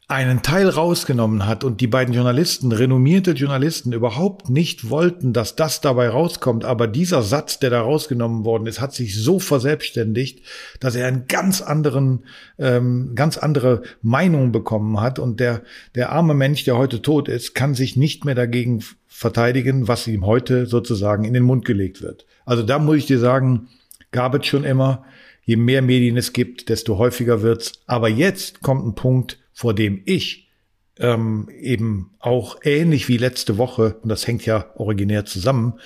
einen 0.09 0.43
Teil 0.43 0.69
rausgenommen 0.69 1.47
hat 1.47 1.65
und 1.65 1.81
die 1.81 1.89
beiden 1.89 2.15
Journalisten, 2.15 2.71
renommierte 2.71 3.33
Journalisten, 3.33 3.93
überhaupt 3.93 4.49
nicht 4.49 4.89
wollten, 4.89 5.33
dass 5.33 5.57
das 5.57 5.81
dabei 5.81 6.09
rauskommt. 6.09 6.65
Aber 6.65 6.87
dieser 6.87 7.23
Satz, 7.23 7.59
der 7.59 7.71
da 7.71 7.81
rausgenommen 7.81 8.45
worden 8.45 8.69
ist, 8.69 8.81
hat 8.81 8.95
sich 8.95 9.21
so 9.21 9.41
verselbstständigt, 9.41 10.45
dass 10.79 10.95
er 10.95 11.09
einen 11.09 11.27
ganz 11.27 11.61
anderen, 11.61 12.25
ähm, 12.57 13.17
ganz 13.17 13.37
andere 13.37 13.83
Meinung 14.01 14.53
bekommen 14.53 15.01
hat. 15.01 15.19
Und 15.19 15.41
der, 15.41 15.63
der 15.97 16.13
arme 16.13 16.35
Mensch, 16.35 16.63
der 16.63 16.77
heute 16.77 17.03
tot 17.03 17.29
ist, 17.29 17.57
kann 17.57 17.75
sich 17.75 17.97
nicht 17.97 18.25
mehr 18.25 18.37
dagegen 18.37 18.85
verteidigen, 19.09 19.89
was 19.89 20.07
ihm 20.07 20.25
heute 20.25 20.67
sozusagen 20.67 21.25
in 21.25 21.35
den 21.35 21.43
Mund 21.43 21.65
gelegt 21.65 22.01
wird. 22.01 22.27
Also 22.45 22.63
da 22.63 22.79
muss 22.79 22.99
ich 22.99 23.07
dir 23.07 23.19
sagen, 23.19 23.71
gab 24.13 24.37
es 24.37 24.47
schon 24.47 24.63
immer. 24.63 25.05
Je 25.47 25.57
mehr 25.57 25.81
Medien 25.81 26.17
es 26.17 26.33
gibt, 26.33 26.69
desto 26.69 26.99
häufiger 26.99 27.41
wird's. 27.41 27.73
Aber 27.87 28.09
jetzt 28.09 28.61
kommt 28.63 28.85
ein 28.85 28.95
Punkt, 28.97 29.39
vor 29.53 29.75
dem 29.75 30.03
ich 30.05 30.51
ähm, 30.99 31.49
eben 31.59 32.11
auch 32.19 32.59
ähnlich 32.65 33.09
wie 33.09 33.17
letzte 33.17 33.57
Woche, 33.57 33.97
und 34.03 34.09
das 34.09 34.27
hängt 34.27 34.45
ja 34.45 34.73
originär 34.75 35.25
zusammen, 35.25 35.79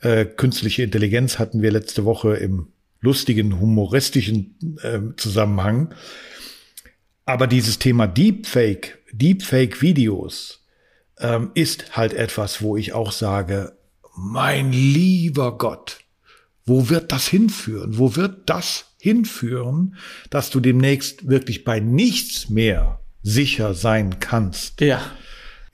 äh, 0.00 0.24
künstliche 0.24 0.82
Intelligenz 0.82 1.38
hatten 1.38 1.60
wir 1.60 1.70
letzte 1.70 2.04
Woche 2.04 2.34
im 2.36 2.68
lustigen, 3.00 3.60
humoristischen 3.60 4.78
äh, 4.82 5.00
Zusammenhang. 5.16 5.94
Aber 7.26 7.46
dieses 7.46 7.78
Thema 7.78 8.06
Deepfake, 8.06 8.98
Deepfake-Videos 9.12 10.64
ähm, 11.18 11.50
ist 11.54 11.94
halt 11.94 12.14
etwas, 12.14 12.62
wo 12.62 12.76
ich 12.78 12.94
auch 12.94 13.12
sage, 13.12 13.76
mein 14.16 14.72
lieber 14.72 15.58
Gott, 15.58 16.00
wo 16.64 16.88
wird 16.88 17.12
das 17.12 17.28
hinführen? 17.28 17.98
Wo 17.98 18.16
wird 18.16 18.48
das 18.48 18.93
hinführen, 19.04 19.96
dass 20.30 20.48
du 20.48 20.60
demnächst 20.60 21.28
wirklich 21.28 21.62
bei 21.62 21.78
nichts 21.78 22.48
mehr 22.48 23.00
sicher 23.22 23.74
sein 23.74 24.18
kannst. 24.18 24.80
Ja. 24.80 25.12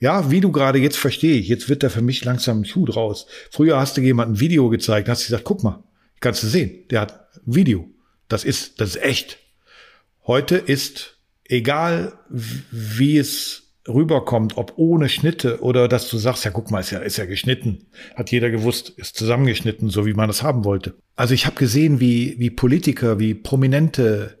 Ja, 0.01 0.31
wie 0.31 0.41
du 0.41 0.51
gerade 0.51 0.79
jetzt 0.79 0.97
verstehe 0.97 1.37
ich, 1.37 1.47
jetzt 1.47 1.69
wird 1.69 1.81
da 1.81 1.87
für 1.87 2.01
mich 2.01 2.25
langsam 2.25 2.61
ein 2.61 2.65
Schuh 2.65 2.85
draus. 2.85 3.27
Früher 3.49 3.79
hast 3.79 3.95
du 3.95 4.01
jemand 4.01 4.33
ein 4.33 4.39
Video 4.41 4.67
gezeigt, 4.69 5.07
hast 5.07 5.23
gesagt, 5.23 5.45
guck 5.45 5.63
mal, 5.63 5.81
kannst 6.19 6.43
du 6.43 6.47
sehen, 6.47 6.87
der 6.89 7.01
hat 7.01 7.37
ein 7.47 7.55
Video. 7.55 7.89
Das 8.27 8.43
ist, 8.43 8.81
das 8.81 8.95
ist 8.95 9.01
echt. 9.01 9.37
Heute 10.27 10.57
ist, 10.57 11.17
egal 11.45 12.19
wie 12.29 13.17
es 13.17 13.70
rüberkommt, 13.87 14.57
ob 14.57 14.73
ohne 14.75 15.09
Schnitte 15.09 15.61
oder 15.61 15.87
dass 15.87 16.09
du 16.09 16.17
sagst, 16.17 16.45
ja, 16.45 16.51
guck 16.51 16.69
mal, 16.69 16.79
ist 16.79 16.91
ja, 16.91 16.99
ist 16.99 17.17
ja 17.17 17.25
geschnitten. 17.25 17.85
Hat 18.15 18.31
jeder 18.31 18.49
gewusst, 18.49 18.89
ist 18.89 19.17
zusammengeschnitten, 19.17 19.89
so 19.89 20.05
wie 20.05 20.13
man 20.13 20.27
das 20.27 20.43
haben 20.43 20.65
wollte. 20.65 20.95
Also 21.15 21.33
ich 21.33 21.45
habe 21.45 21.55
gesehen, 21.55 21.99
wie, 21.99 22.35
wie 22.37 22.49
Politiker, 22.49 23.19
wie 23.19 23.33
Prominente 23.33 24.39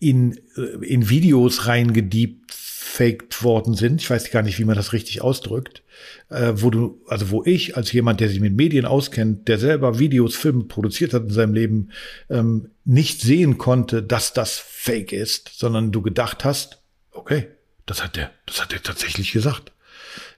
in, 0.00 0.38
äh, 0.56 0.84
in 0.84 1.08
Videos 1.08 1.66
reingediebfaked 1.66 3.42
worden 3.42 3.74
sind. 3.74 4.02
Ich 4.02 4.10
weiß 4.10 4.30
gar 4.30 4.42
nicht, 4.42 4.58
wie 4.58 4.64
man 4.64 4.76
das 4.76 4.92
richtig 4.92 5.22
ausdrückt. 5.22 5.82
Äh, 6.28 6.52
wo 6.56 6.70
du, 6.70 7.02
also 7.08 7.30
wo 7.30 7.42
ich 7.44 7.76
als 7.76 7.90
jemand, 7.92 8.20
der 8.20 8.28
sich 8.28 8.40
mit 8.40 8.54
Medien 8.54 8.84
auskennt, 8.84 9.48
der 9.48 9.58
selber 9.58 9.98
Videos, 9.98 10.36
Filme 10.36 10.64
produziert 10.64 11.14
hat 11.14 11.24
in 11.24 11.30
seinem 11.30 11.54
Leben, 11.54 11.90
ähm, 12.28 12.70
nicht 12.84 13.20
sehen 13.20 13.58
konnte, 13.58 14.02
dass 14.02 14.32
das 14.32 14.58
fake 14.58 15.12
ist, 15.12 15.50
sondern 15.54 15.90
du 15.90 16.02
gedacht 16.02 16.44
hast, 16.44 16.82
okay, 17.10 17.48
das 17.88 18.02
hat 18.02 18.16
der, 18.16 18.30
das 18.46 18.60
hat 18.60 18.72
der 18.72 18.82
tatsächlich 18.82 19.32
gesagt. 19.32 19.72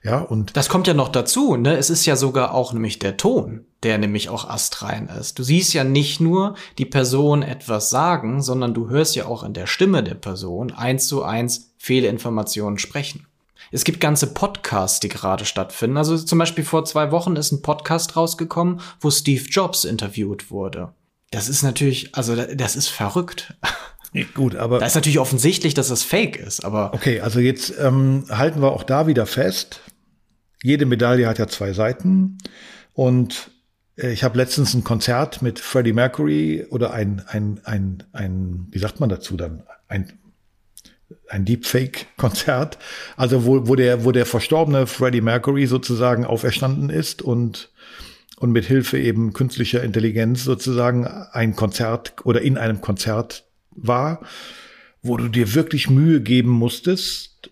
Ja, 0.03 0.19
und. 0.19 0.55
Das 0.57 0.69
kommt 0.69 0.87
ja 0.87 0.93
noch 0.93 1.09
dazu, 1.09 1.55
ne? 1.55 1.77
Es 1.77 1.89
ist 1.89 2.05
ja 2.05 2.15
sogar 2.15 2.53
auch 2.53 2.73
nämlich 2.73 2.99
der 2.99 3.17
Ton, 3.17 3.65
der 3.83 3.97
nämlich 3.97 4.29
auch 4.29 4.49
astrein 4.49 5.07
ist. 5.07 5.37
Du 5.37 5.43
siehst 5.43 5.73
ja 5.73 5.83
nicht 5.83 6.19
nur 6.19 6.55
die 6.77 6.85
Person 6.85 7.43
etwas 7.43 7.89
sagen, 7.89 8.41
sondern 8.41 8.73
du 8.73 8.89
hörst 8.89 9.15
ja 9.15 9.25
auch 9.25 9.43
in 9.43 9.53
der 9.53 9.67
Stimme 9.67 10.03
der 10.03 10.15
Person 10.15 10.71
eins 10.71 11.07
zu 11.07 11.23
eins 11.23 11.73
Fehlinformationen 11.77 12.79
sprechen. 12.79 13.27
Es 13.71 13.83
gibt 13.83 14.01
ganze 14.01 14.27
Podcasts, 14.33 14.99
die 14.99 15.07
gerade 15.07 15.45
stattfinden. 15.45 15.97
Also 15.97 16.17
zum 16.17 16.39
Beispiel 16.39 16.63
vor 16.63 16.83
zwei 16.85 17.11
Wochen 17.11 17.35
ist 17.35 17.51
ein 17.51 17.61
Podcast 17.61 18.15
rausgekommen, 18.15 18.81
wo 18.99 19.11
Steve 19.11 19.45
Jobs 19.49 19.85
interviewt 19.85 20.51
wurde. 20.51 20.93
Das 21.31 21.47
ist 21.47 21.63
natürlich, 21.63 22.13
also 22.13 22.35
das 22.35 22.75
ist 22.75 22.89
verrückt. 22.89 23.53
Gut, 24.33 24.55
aber. 24.55 24.79
Da 24.79 24.85
ist 24.85 24.95
natürlich 24.95 25.19
offensichtlich, 25.19 25.73
dass 25.73 25.87
das 25.87 26.03
Fake 26.03 26.35
ist, 26.37 26.65
aber. 26.65 26.93
Okay, 26.93 27.21
also 27.21 27.39
jetzt 27.39 27.73
ähm, 27.79 28.25
halten 28.29 28.61
wir 28.61 28.71
auch 28.71 28.83
da 28.83 29.07
wieder 29.07 29.25
fest. 29.25 29.81
Jede 30.63 30.85
Medaille 30.85 31.27
hat 31.27 31.39
ja 31.39 31.47
zwei 31.47 31.73
Seiten. 31.73 32.37
Und 32.93 33.51
äh, 33.97 34.11
ich 34.11 34.23
habe 34.23 34.37
letztens 34.37 34.73
ein 34.73 34.83
Konzert 34.83 35.41
mit 35.41 35.59
Freddie 35.59 35.93
Mercury 35.93 36.65
oder 36.69 36.93
ein, 36.93 37.23
ein, 37.27 37.61
ein, 37.63 38.03
ein, 38.11 38.67
wie 38.71 38.79
sagt 38.79 38.99
man 38.99 39.09
dazu 39.09 39.37
dann? 39.37 39.63
Ein, 39.87 40.11
ein 41.29 41.45
Deepfake-Konzert, 41.45 42.77
also 43.15 43.45
wo, 43.45 43.67
wo, 43.67 43.75
der, 43.75 44.03
wo 44.03 44.11
der 44.11 44.25
verstorbene 44.25 44.87
Freddie 44.87 45.21
Mercury 45.21 45.65
sozusagen 45.67 46.25
auferstanden 46.25 46.89
ist 46.89 47.21
und, 47.21 47.71
und 48.37 48.51
mit 48.51 48.65
Hilfe 48.65 48.99
eben 48.99 49.33
künstlicher 49.33 49.83
Intelligenz 49.83 50.43
sozusagen 50.43 51.07
ein 51.07 51.55
Konzert 51.55 52.15
oder 52.25 52.41
in 52.41 52.57
einem 52.57 52.81
Konzert 52.81 53.45
war, 53.71 54.21
wo 55.01 55.17
du 55.17 55.27
dir 55.27 55.53
wirklich 55.53 55.89
Mühe 55.89 56.21
geben 56.21 56.49
musstest, 56.49 57.49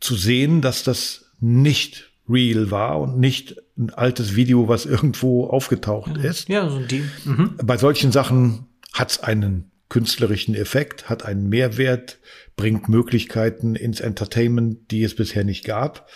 zu 0.00 0.14
sehen, 0.14 0.60
dass 0.60 0.84
das 0.84 1.32
nicht 1.40 2.10
real 2.28 2.70
war 2.70 3.00
und 3.00 3.18
nicht 3.18 3.56
ein 3.76 3.90
altes 3.90 4.36
Video, 4.36 4.68
was 4.68 4.86
irgendwo 4.86 5.46
aufgetaucht 5.46 6.16
ist. 6.16 6.48
Ja, 6.48 6.68
so 6.68 6.80
die. 6.80 7.02
Mhm. 7.24 7.56
Bei 7.62 7.76
solchen 7.76 8.12
Sachen 8.12 8.66
hat 8.92 9.10
es 9.10 9.20
einen 9.20 9.70
künstlerischen 9.88 10.54
Effekt, 10.54 11.08
hat 11.08 11.24
einen 11.24 11.48
Mehrwert, 11.48 12.18
bringt 12.56 12.88
Möglichkeiten 12.88 13.74
ins 13.74 14.00
Entertainment, 14.00 14.90
die 14.90 15.02
es 15.02 15.14
bisher 15.14 15.44
nicht 15.44 15.64
gab. 15.64 16.08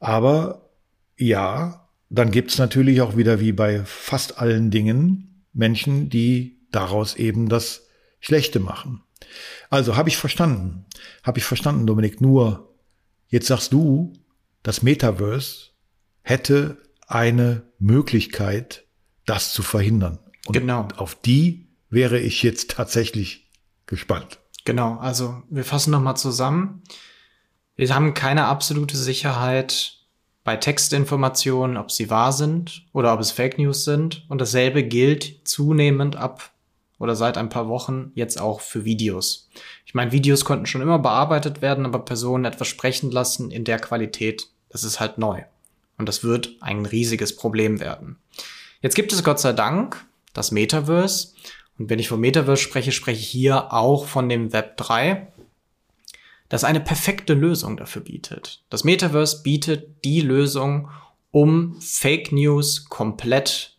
Aber 0.00 0.70
ja, 1.16 1.88
dann 2.10 2.30
gibt's 2.30 2.58
natürlich 2.58 3.00
auch 3.00 3.16
wieder 3.16 3.40
wie 3.40 3.52
bei 3.52 3.84
fast 3.84 4.38
allen 4.38 4.70
Dingen 4.70 5.44
Menschen, 5.52 6.08
die 6.08 6.58
daraus 6.70 7.14
eben 7.14 7.48
das 7.48 7.86
Schlechte 8.22 8.60
machen. 8.60 9.02
Also 9.68 9.96
habe 9.96 10.08
ich 10.08 10.16
verstanden. 10.16 10.86
Habe 11.22 11.38
ich 11.38 11.44
verstanden, 11.44 11.86
Dominik. 11.86 12.20
Nur, 12.20 12.74
jetzt 13.28 13.48
sagst 13.48 13.72
du, 13.72 14.14
das 14.62 14.82
Metaverse 14.82 15.70
hätte 16.22 16.78
eine 17.06 17.64
Möglichkeit, 17.78 18.84
das 19.26 19.52
zu 19.52 19.62
verhindern. 19.62 20.18
Und 20.46 20.54
genau. 20.54 20.88
Auf 20.96 21.14
die 21.16 21.68
wäre 21.90 22.18
ich 22.18 22.42
jetzt 22.42 22.70
tatsächlich 22.70 23.50
gespannt. 23.86 24.38
Genau, 24.64 24.96
also 24.96 25.42
wir 25.50 25.64
fassen 25.64 25.90
nochmal 25.90 26.16
zusammen. 26.16 26.82
Wir 27.74 27.92
haben 27.92 28.14
keine 28.14 28.46
absolute 28.46 28.96
Sicherheit 28.96 29.98
bei 30.44 30.56
Textinformationen, 30.56 31.76
ob 31.76 31.90
sie 31.90 32.08
wahr 32.08 32.32
sind 32.32 32.86
oder 32.92 33.12
ob 33.12 33.20
es 33.20 33.32
Fake 33.32 33.58
News 33.58 33.84
sind. 33.84 34.24
Und 34.28 34.40
dasselbe 34.40 34.84
gilt 34.84 35.48
zunehmend 35.48 36.14
ab 36.14 36.51
oder 37.02 37.16
seit 37.16 37.36
ein 37.36 37.48
paar 37.48 37.66
Wochen 37.66 38.12
jetzt 38.14 38.40
auch 38.40 38.60
für 38.60 38.84
Videos. 38.84 39.50
Ich 39.84 39.92
meine, 39.92 40.12
Videos 40.12 40.44
konnten 40.44 40.66
schon 40.66 40.82
immer 40.82 41.00
bearbeitet 41.00 41.60
werden, 41.60 41.84
aber 41.84 41.98
Personen 41.98 42.44
etwas 42.44 42.68
sprechen 42.68 43.10
lassen 43.10 43.50
in 43.50 43.64
der 43.64 43.80
Qualität, 43.80 44.46
das 44.68 44.84
ist 44.84 45.00
halt 45.00 45.18
neu. 45.18 45.42
Und 45.98 46.08
das 46.08 46.22
wird 46.22 46.50
ein 46.60 46.86
riesiges 46.86 47.34
Problem 47.34 47.80
werden. 47.80 48.18
Jetzt 48.82 48.94
gibt 48.94 49.12
es 49.12 49.24
Gott 49.24 49.40
sei 49.40 49.52
Dank 49.52 50.06
das 50.32 50.52
Metaverse. 50.52 51.34
Und 51.76 51.90
wenn 51.90 51.98
ich 51.98 52.06
vom 52.06 52.20
Metaverse 52.20 52.62
spreche, 52.62 52.92
spreche 52.92 53.18
ich 53.18 53.28
hier 53.28 53.72
auch 53.72 54.06
von 54.06 54.28
dem 54.28 54.52
Web 54.52 54.76
3. 54.76 55.26
das 56.48 56.62
eine 56.62 56.80
perfekte 56.80 57.34
Lösung 57.34 57.76
dafür 57.76 58.02
bietet. 58.02 58.62
Das 58.70 58.84
Metaverse 58.84 59.42
bietet 59.42 60.04
die 60.04 60.20
Lösung, 60.20 60.88
um 61.32 61.80
Fake 61.80 62.30
News 62.30 62.88
komplett 62.88 63.76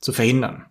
zu 0.00 0.12
verhindern. 0.12 0.66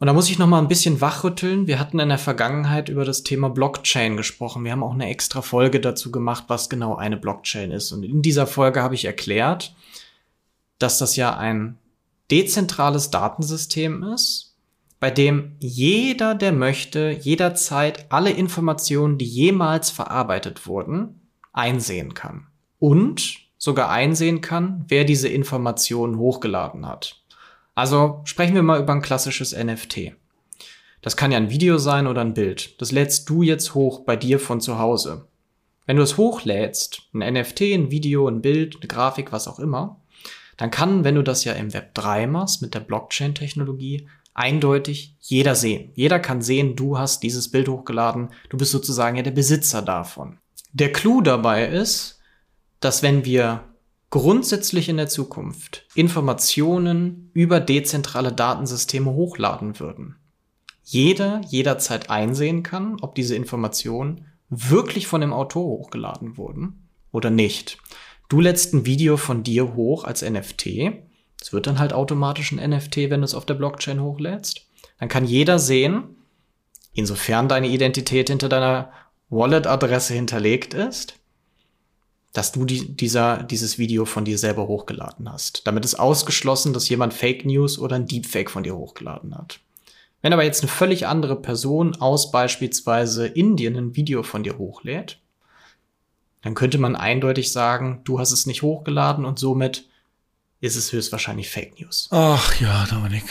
Und 0.00 0.06
da 0.06 0.14
muss 0.14 0.30
ich 0.30 0.38
noch 0.38 0.46
mal 0.46 0.58
ein 0.58 0.68
bisschen 0.68 1.02
wachrütteln. 1.02 1.66
Wir 1.66 1.78
hatten 1.78 1.98
in 1.98 2.08
der 2.08 2.16
Vergangenheit 2.16 2.88
über 2.88 3.04
das 3.04 3.22
Thema 3.22 3.50
Blockchain 3.50 4.16
gesprochen. 4.16 4.64
Wir 4.64 4.72
haben 4.72 4.82
auch 4.82 4.94
eine 4.94 5.10
extra 5.10 5.42
Folge 5.42 5.78
dazu 5.78 6.10
gemacht, 6.10 6.44
was 6.48 6.70
genau 6.70 6.96
eine 6.96 7.18
Blockchain 7.18 7.70
ist. 7.70 7.92
Und 7.92 8.02
in 8.04 8.22
dieser 8.22 8.46
Folge 8.46 8.82
habe 8.82 8.94
ich 8.94 9.04
erklärt, 9.04 9.74
dass 10.78 10.96
das 10.96 11.16
ja 11.16 11.36
ein 11.36 11.76
dezentrales 12.30 13.10
Datensystem 13.10 14.02
ist, 14.02 14.56
bei 15.00 15.10
dem 15.10 15.56
jeder, 15.58 16.34
der 16.34 16.52
möchte, 16.52 17.10
jederzeit 17.20 18.10
alle 18.10 18.30
Informationen, 18.30 19.18
die 19.18 19.26
jemals 19.26 19.90
verarbeitet 19.90 20.66
wurden, 20.66 21.20
einsehen 21.52 22.14
kann. 22.14 22.46
Und 22.78 23.40
sogar 23.58 23.90
einsehen 23.90 24.40
kann, 24.40 24.86
wer 24.88 25.04
diese 25.04 25.28
Informationen 25.28 26.16
hochgeladen 26.16 26.86
hat. 26.86 27.19
Also 27.74 28.20
sprechen 28.24 28.54
wir 28.54 28.62
mal 28.62 28.80
über 28.80 28.92
ein 28.92 29.02
klassisches 29.02 29.56
NFT. 29.56 30.12
Das 31.02 31.16
kann 31.16 31.32
ja 31.32 31.38
ein 31.38 31.50
Video 31.50 31.78
sein 31.78 32.06
oder 32.06 32.20
ein 32.20 32.34
Bild. 32.34 32.80
Das 32.80 32.92
lädst 32.92 33.28
du 33.28 33.42
jetzt 33.42 33.74
hoch 33.74 34.00
bei 34.04 34.16
dir 34.16 34.38
von 34.38 34.60
zu 34.60 34.78
Hause. 34.78 35.26
Wenn 35.86 35.96
du 35.96 36.02
es 36.02 36.18
hochlädst, 36.18 37.02
ein 37.14 37.34
NFT, 37.34 37.62
ein 37.62 37.90
Video, 37.90 38.28
ein 38.28 38.42
Bild, 38.42 38.76
eine 38.76 38.86
Grafik, 38.86 39.32
was 39.32 39.48
auch 39.48 39.58
immer, 39.58 40.00
dann 40.56 40.70
kann, 40.70 41.04
wenn 41.04 41.14
du 41.14 41.22
das 41.22 41.44
ja 41.44 41.54
im 41.54 41.72
Web 41.72 41.94
3 41.94 42.26
machst 42.26 42.60
mit 42.60 42.74
der 42.74 42.80
Blockchain-Technologie, 42.80 44.06
eindeutig 44.34 45.16
jeder 45.20 45.54
sehen. 45.54 45.90
Jeder 45.94 46.20
kann 46.20 46.42
sehen, 46.42 46.76
du 46.76 46.98
hast 46.98 47.22
dieses 47.22 47.50
Bild 47.50 47.68
hochgeladen, 47.68 48.28
du 48.50 48.58
bist 48.58 48.70
sozusagen 48.70 49.16
ja 49.16 49.22
der 49.22 49.30
Besitzer 49.30 49.80
davon. 49.80 50.38
Der 50.72 50.92
Clou 50.92 51.22
dabei 51.22 51.66
ist, 51.66 52.20
dass 52.78 53.02
wenn 53.02 53.24
wir 53.24 53.64
grundsätzlich 54.10 54.88
in 54.88 54.96
der 54.96 55.08
Zukunft 55.08 55.86
Informationen 55.94 57.30
über 57.32 57.60
dezentrale 57.60 58.32
Datensysteme 58.32 59.12
hochladen 59.12 59.78
würden. 59.78 60.16
Jeder 60.82 61.40
jederzeit 61.48 62.10
einsehen 62.10 62.64
kann, 62.64 62.96
ob 63.00 63.14
diese 63.14 63.36
Informationen 63.36 64.26
wirklich 64.48 65.06
von 65.06 65.20
dem 65.20 65.32
Autor 65.32 65.64
hochgeladen 65.64 66.36
wurden 66.36 66.88
oder 67.12 67.30
nicht. 67.30 67.78
Du 68.28 68.40
lädst 68.40 68.74
ein 68.74 68.84
Video 68.84 69.16
von 69.16 69.44
dir 69.44 69.74
hoch 69.74 70.04
als 70.04 70.22
NFT. 70.22 70.66
Es 71.40 71.52
wird 71.52 71.68
dann 71.68 71.78
halt 71.78 71.92
automatisch 71.92 72.50
ein 72.52 72.70
NFT, 72.70 73.10
wenn 73.10 73.20
du 73.20 73.24
es 73.24 73.34
auf 73.34 73.46
der 73.46 73.54
Blockchain 73.54 74.02
hochlädst. 74.02 74.66
Dann 74.98 75.08
kann 75.08 75.24
jeder 75.24 75.60
sehen, 75.60 76.16
insofern 76.92 77.48
deine 77.48 77.68
Identität 77.68 78.28
hinter 78.28 78.48
deiner 78.48 78.92
Wallet-Adresse 79.28 80.14
hinterlegt 80.14 80.74
ist, 80.74 81.19
dass 82.32 82.52
du 82.52 82.64
die, 82.64 82.96
dieser, 82.96 83.42
dieses 83.42 83.78
Video 83.78 84.04
von 84.04 84.24
dir 84.24 84.38
selber 84.38 84.68
hochgeladen 84.68 85.30
hast. 85.30 85.66
Damit 85.66 85.84
ist 85.84 85.96
ausgeschlossen, 85.96 86.72
dass 86.72 86.88
jemand 86.88 87.12
Fake 87.12 87.44
News 87.44 87.78
oder 87.78 87.96
ein 87.96 88.06
Deepfake 88.06 88.50
von 88.50 88.62
dir 88.62 88.76
hochgeladen 88.76 89.36
hat. 89.36 89.60
Wenn 90.22 90.32
aber 90.32 90.44
jetzt 90.44 90.62
eine 90.62 90.70
völlig 90.70 91.06
andere 91.06 91.34
Person 91.34 91.96
aus 91.96 92.30
beispielsweise 92.30 93.26
Indien 93.26 93.76
ein 93.76 93.96
Video 93.96 94.22
von 94.22 94.42
dir 94.42 94.58
hochlädt, 94.58 95.18
dann 96.42 96.54
könnte 96.54 96.78
man 96.78 96.96
eindeutig 96.96 97.52
sagen, 97.52 98.00
du 98.04 98.18
hast 98.18 98.32
es 98.32 98.46
nicht 98.46 98.62
hochgeladen 98.62 99.24
und 99.24 99.38
somit 99.38 99.88
ist 100.60 100.76
es 100.76 100.92
höchstwahrscheinlich 100.92 101.50
Fake 101.50 101.80
News. 101.80 102.08
Ach 102.10 102.60
ja, 102.60 102.86
Dominik. 102.86 103.24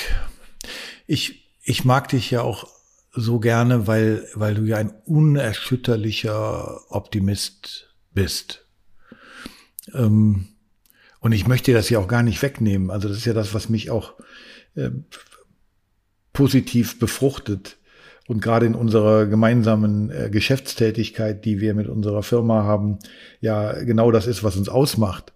Ich, 1.07 1.47
ich 1.63 1.85
mag 1.85 2.09
dich 2.09 2.31
ja 2.31 2.41
auch 2.41 2.67
so 3.13 3.39
gerne, 3.39 3.87
weil, 3.87 4.27
weil 4.33 4.55
du 4.55 4.63
ja 4.63 4.77
ein 4.77 4.93
unerschütterlicher 5.05 6.81
Optimist 6.91 7.93
bist. 8.13 8.65
Ähm, 9.93 10.47
und 11.19 11.31
ich 11.31 11.47
möchte 11.47 11.73
das 11.73 11.89
ja 11.89 11.99
auch 11.99 12.07
gar 12.07 12.23
nicht 12.23 12.41
wegnehmen. 12.41 12.91
Also 12.91 13.07
das 13.07 13.17
ist 13.17 13.25
ja 13.25 13.33
das, 13.33 13.53
was 13.53 13.69
mich 13.69 13.89
auch 13.89 14.13
äh, 14.75 14.91
positiv 16.33 16.99
befruchtet. 16.99 17.77
Und 18.27 18.41
gerade 18.41 18.67
in 18.67 18.75
unserer 18.75 19.25
gemeinsamen 19.25 20.11
äh, 20.11 20.29
Geschäftstätigkeit, 20.29 21.43
die 21.45 21.59
wir 21.59 21.73
mit 21.73 21.87
unserer 21.87 22.21
Firma 22.21 22.63
haben, 22.63 22.99
ja 23.41 23.73
genau 23.83 24.11
das 24.11 24.27
ist, 24.27 24.43
was 24.43 24.55
uns 24.55 24.69
ausmacht. 24.69 25.33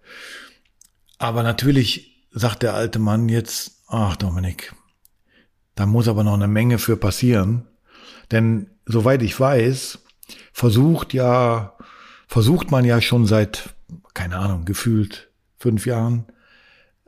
Aber 1.18 1.42
natürlich 1.42 2.26
sagt 2.30 2.62
der 2.62 2.74
alte 2.74 2.98
Mann 2.98 3.28
jetzt, 3.28 3.82
ach 3.88 4.16
Dominik, 4.16 4.74
da 5.74 5.86
muss 5.86 6.08
aber 6.08 6.24
noch 6.24 6.34
eine 6.34 6.48
Menge 6.48 6.78
für 6.78 6.96
passieren. 6.96 7.66
Denn 8.30 8.70
soweit 8.86 9.22
ich 9.22 9.38
weiß, 9.38 9.98
versucht 10.52 11.12
ja, 11.12 11.76
versucht 12.26 12.70
man 12.70 12.84
ja 12.84 13.00
schon 13.00 13.26
seit 13.26 13.74
keine 14.14 14.36
Ahnung, 14.36 14.64
gefühlt 14.64 15.30
fünf 15.58 15.86
Jahren 15.86 16.26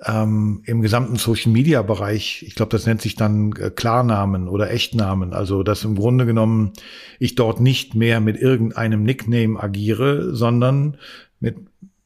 ähm, 0.04 0.62
im 0.66 0.82
gesamten 0.82 1.16
Social-Media-Bereich, 1.16 2.44
ich 2.46 2.54
glaube, 2.54 2.70
das 2.70 2.86
nennt 2.86 3.00
sich 3.00 3.14
dann 3.14 3.52
äh, 3.52 3.70
Klarnamen 3.70 4.48
oder 4.48 4.70
Echtnamen, 4.70 5.32
also 5.32 5.62
dass 5.62 5.84
im 5.84 5.96
Grunde 5.96 6.26
genommen 6.26 6.72
ich 7.18 7.34
dort 7.34 7.60
nicht 7.60 7.94
mehr 7.94 8.20
mit 8.20 8.36
irgendeinem 8.36 9.04
Nickname 9.04 9.58
agiere, 9.58 10.34
sondern 10.34 10.98
mit 11.40 11.56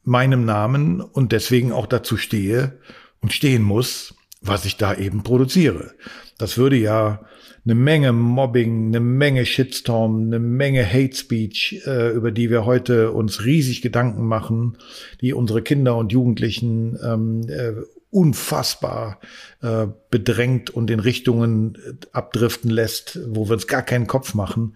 meinem 0.04 0.44
Namen 0.44 1.00
und 1.00 1.32
deswegen 1.32 1.72
auch 1.72 1.86
dazu 1.86 2.16
stehe 2.16 2.78
und 3.20 3.32
stehen 3.32 3.62
muss, 3.62 4.14
was 4.40 4.64
ich 4.64 4.76
da 4.76 4.94
eben 4.94 5.22
produziere. 5.22 5.92
Das 6.38 6.56
würde 6.56 6.76
ja 6.76 7.20
eine 7.64 7.74
Menge 7.74 8.12
Mobbing, 8.12 8.86
eine 8.86 9.00
Menge 9.00 9.44
Shitstorm, 9.44 10.22
eine 10.22 10.38
Menge 10.38 10.86
Hate 10.86 11.14
Speech, 11.14 11.82
äh, 11.86 12.10
über 12.10 12.30
die 12.30 12.48
wir 12.48 12.64
heute 12.64 13.12
uns 13.12 13.44
riesig 13.44 13.82
Gedanken 13.82 14.26
machen, 14.26 14.78
die 15.20 15.34
unsere 15.34 15.62
Kinder 15.62 15.96
und 15.96 16.12
Jugendlichen 16.12 16.98
ähm, 17.02 17.46
äh, 17.48 17.72
unfassbar 18.10 19.20
äh, 19.62 19.86
bedrängt 20.10 20.70
und 20.70 20.90
in 20.90 21.00
Richtungen 21.00 21.74
äh, 21.74 22.06
abdriften 22.12 22.70
lässt, 22.70 23.20
wo 23.28 23.48
wir 23.48 23.52
uns 23.52 23.66
gar 23.66 23.82
keinen 23.82 24.06
Kopf 24.06 24.34
machen. 24.34 24.74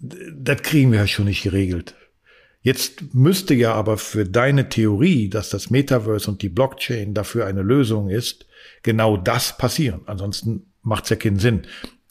Das 0.00 0.62
kriegen 0.62 0.92
wir 0.92 0.98
ja 0.98 1.06
schon 1.06 1.24
nicht 1.26 1.42
geregelt. 1.42 1.94
Jetzt 2.66 3.14
müsste 3.14 3.54
ja 3.54 3.74
aber 3.74 3.96
für 3.96 4.24
deine 4.24 4.68
Theorie, 4.68 5.28
dass 5.28 5.50
das 5.50 5.70
Metaverse 5.70 6.28
und 6.28 6.42
die 6.42 6.48
Blockchain 6.48 7.14
dafür 7.14 7.46
eine 7.46 7.62
Lösung 7.62 8.10
ist, 8.10 8.44
genau 8.82 9.16
das 9.16 9.56
passieren. 9.56 10.00
Ansonsten 10.06 10.72
macht's 10.82 11.10
ja 11.10 11.14
keinen 11.14 11.38
Sinn. 11.38 11.62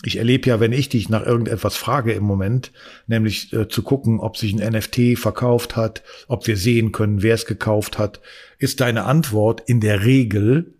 Ich 0.05 0.15
erlebe 0.15 0.47
ja, 0.47 0.61
wenn 0.61 0.71
ich 0.71 0.87
dich 0.87 1.09
nach 1.09 1.25
irgendetwas 1.25 1.75
frage 1.75 2.13
im 2.13 2.23
Moment, 2.23 2.71
nämlich 3.05 3.51
äh, 3.51 3.67
zu 3.67 3.83
gucken, 3.83 4.21
ob 4.21 4.37
sich 4.37 4.53
ein 4.53 4.71
NFT 4.71 5.19
verkauft 5.19 5.75
hat, 5.75 6.03
ob 6.29 6.47
wir 6.47 6.55
sehen 6.55 6.93
können, 6.93 7.21
wer 7.21 7.35
es 7.35 7.45
gekauft 7.45 7.97
hat, 7.97 8.21
ist 8.57 8.79
deine 8.79 9.03
Antwort 9.03 9.61
in 9.65 9.81
der 9.81 10.05
Regel, 10.05 10.73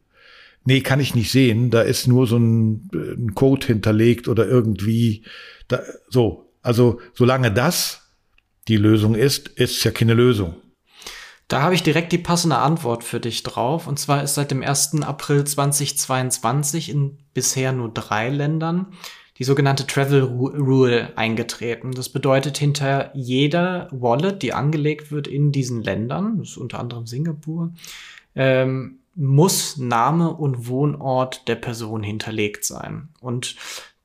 nee, 0.64 0.80
kann 0.80 1.02
ich 1.02 1.16
nicht 1.16 1.34
sehen, 1.34 1.70
da 1.70 1.82
ist 1.82 2.08
nur 2.08 2.28
so 2.28 2.38
ein, 2.38 2.90
äh, 2.94 3.12
ein 3.20 3.36
Code 3.36 3.68
hinterlegt 3.68 4.30
oder 4.30 4.48
irgendwie, 4.48 5.24
da, 5.68 5.82
so. 6.08 6.50
Also, 6.62 7.02
solange 7.14 7.52
das 7.52 8.05
die 8.68 8.78
Lösung 8.78 9.16
ist, 9.16 9.48
ist 9.48 9.84
ja 9.84 9.92
keine 9.92 10.14
Lösung. 10.14 10.56
Da 11.48 11.62
habe 11.62 11.76
ich 11.76 11.84
direkt 11.84 12.12
die 12.12 12.18
passende 12.18 12.58
Antwort 12.58 13.04
für 13.04 13.20
dich 13.20 13.44
drauf. 13.44 13.88
Und 13.88 14.00
zwar 14.00 14.24
ist 14.24 14.34
seit 14.34 14.50
dem 14.50 14.64
1. 14.64 15.04
April 15.04 15.44
2022 15.44 16.90
in 16.90 17.20
bisher 17.34 17.72
nur 17.72 17.90
drei 17.90 18.30
Ländern 18.30 18.88
die 19.38 19.44
sogenannte 19.44 19.86
Travel 19.86 20.24
Rule 20.24 21.12
eingetreten. 21.18 21.92
Das 21.92 22.10
bedeutet, 22.10 22.58
hinter 22.58 23.12
jeder 23.14 23.90
Wallet, 23.92 24.42
die 24.42 24.54
angelegt 24.54 25.12
wird 25.12 25.28
in 25.28 25.52
diesen 25.52 25.84
Ländern, 25.84 26.38
das 26.40 26.52
ist 26.52 26.58
unter 26.58 26.80
anderem 26.80 27.06
Singapur, 27.06 27.74
ähm, 28.36 29.00
muss 29.14 29.78
Name 29.78 30.34
und 30.34 30.68
Wohnort 30.68 31.48
der 31.48 31.56
Person 31.56 32.02
hinterlegt 32.02 32.66
sein. 32.66 33.10
Und 33.20 33.56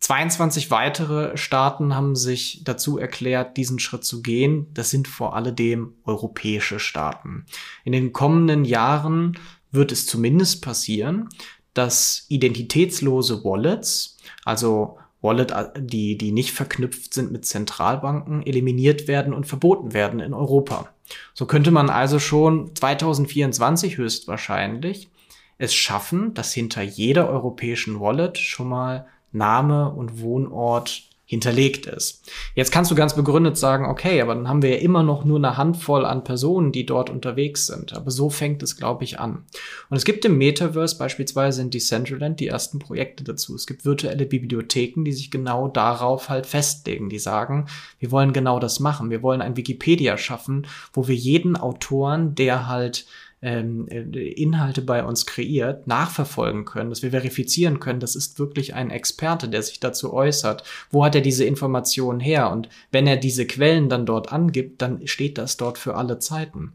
22 0.00 0.70
weitere 0.70 1.36
Staaten 1.36 1.94
haben 1.94 2.16
sich 2.16 2.62
dazu 2.64 2.98
erklärt, 2.98 3.56
diesen 3.56 3.78
Schritt 3.78 4.04
zu 4.04 4.22
gehen. 4.22 4.66
Das 4.72 4.90
sind 4.90 5.06
vor 5.06 5.36
alledem 5.36 5.94
europäische 6.04 6.80
Staaten. 6.80 7.44
In 7.84 7.92
den 7.92 8.12
kommenden 8.12 8.64
Jahren 8.64 9.38
wird 9.70 9.92
es 9.92 10.06
zumindest 10.06 10.62
passieren, 10.64 11.28
dass 11.74 12.24
identitätslose 12.28 13.44
Wallets, 13.44 14.16
also 14.44 14.98
Wallet, 15.20 15.52
die, 15.78 16.16
die 16.16 16.32
nicht 16.32 16.52
verknüpft 16.52 17.12
sind 17.12 17.30
mit 17.30 17.44
Zentralbanken, 17.44 18.42
eliminiert 18.44 19.06
werden 19.06 19.34
und 19.34 19.46
verboten 19.46 19.92
werden 19.92 20.20
in 20.20 20.32
Europa. 20.32 20.88
So 21.34 21.44
könnte 21.44 21.70
man 21.70 21.90
also 21.90 22.18
schon 22.18 22.74
2024 22.74 23.98
höchstwahrscheinlich 23.98 25.10
es 25.58 25.74
schaffen, 25.74 26.32
dass 26.32 26.54
hinter 26.54 26.80
jeder 26.80 27.28
europäischen 27.28 28.00
Wallet 28.00 28.38
schon 28.38 28.68
mal 28.68 29.06
Name 29.32 29.90
und 29.90 30.20
Wohnort 30.20 31.10
hinterlegt 31.30 31.86
ist. 31.86 32.28
Jetzt 32.56 32.72
kannst 32.72 32.90
du 32.90 32.96
ganz 32.96 33.14
begründet 33.14 33.56
sagen, 33.56 33.84
okay, 33.84 34.20
aber 34.20 34.34
dann 34.34 34.48
haben 34.48 34.62
wir 34.62 34.70
ja 34.70 34.78
immer 34.78 35.04
noch 35.04 35.24
nur 35.24 35.38
eine 35.38 35.56
Handvoll 35.56 36.04
an 36.04 36.24
Personen, 36.24 36.72
die 36.72 36.84
dort 36.84 37.08
unterwegs 37.08 37.68
sind. 37.68 37.92
Aber 37.92 38.10
so 38.10 38.30
fängt 38.30 38.64
es, 38.64 38.76
glaube 38.76 39.04
ich, 39.04 39.20
an. 39.20 39.44
Und 39.90 39.96
es 39.96 40.04
gibt 40.04 40.24
im 40.24 40.38
Metaverse 40.38 40.98
beispielsweise 40.98 41.62
in 41.62 41.70
Decentraland 41.70 42.40
die 42.40 42.48
ersten 42.48 42.80
Projekte 42.80 43.22
dazu. 43.22 43.54
Es 43.54 43.68
gibt 43.68 43.84
virtuelle 43.84 44.26
Bibliotheken, 44.26 45.04
die 45.04 45.12
sich 45.12 45.30
genau 45.30 45.68
darauf 45.68 46.30
halt 46.30 46.46
festlegen. 46.46 47.10
Die 47.10 47.20
sagen, 47.20 47.66
wir 48.00 48.10
wollen 48.10 48.32
genau 48.32 48.58
das 48.58 48.80
machen. 48.80 49.10
Wir 49.10 49.22
wollen 49.22 49.40
ein 49.40 49.56
Wikipedia 49.56 50.18
schaffen, 50.18 50.66
wo 50.92 51.06
wir 51.06 51.14
jeden 51.14 51.56
Autoren, 51.56 52.34
der 52.34 52.66
halt 52.66 53.06
ähm, 53.42 53.88
äh, 53.88 54.00
Inhalte 54.00 54.83
bei 54.83 55.05
uns 55.05 55.26
kreiert, 55.26 55.87
nachverfolgen 55.87 56.64
können, 56.64 56.90
dass 56.90 57.03
wir 57.03 57.11
verifizieren 57.11 57.81
können, 57.81 58.00
das 58.00 58.14
ist 58.14 58.38
wirklich 58.38 58.74
ein 58.74 58.90
Experte, 58.90 59.48
der 59.48 59.62
sich 59.62 59.81
dazu 59.81 60.12
äußert. 60.12 60.62
Wo 60.90 61.05
hat 61.05 61.14
er 61.14 61.20
diese 61.20 61.44
Informationen 61.44 62.20
her? 62.20 62.50
Und 62.50 62.68
wenn 62.92 63.07
er 63.07 63.16
diese 63.16 63.46
Quellen 63.46 63.88
dann 63.88 64.07
dort 64.07 64.33
angibt, 64.33 64.83
dann 64.83 65.07
steht 65.07 65.38
das 65.38 65.57
dort 65.57 65.79
für 65.79 65.94
alle 65.94 66.18
Zeiten. 66.18 66.72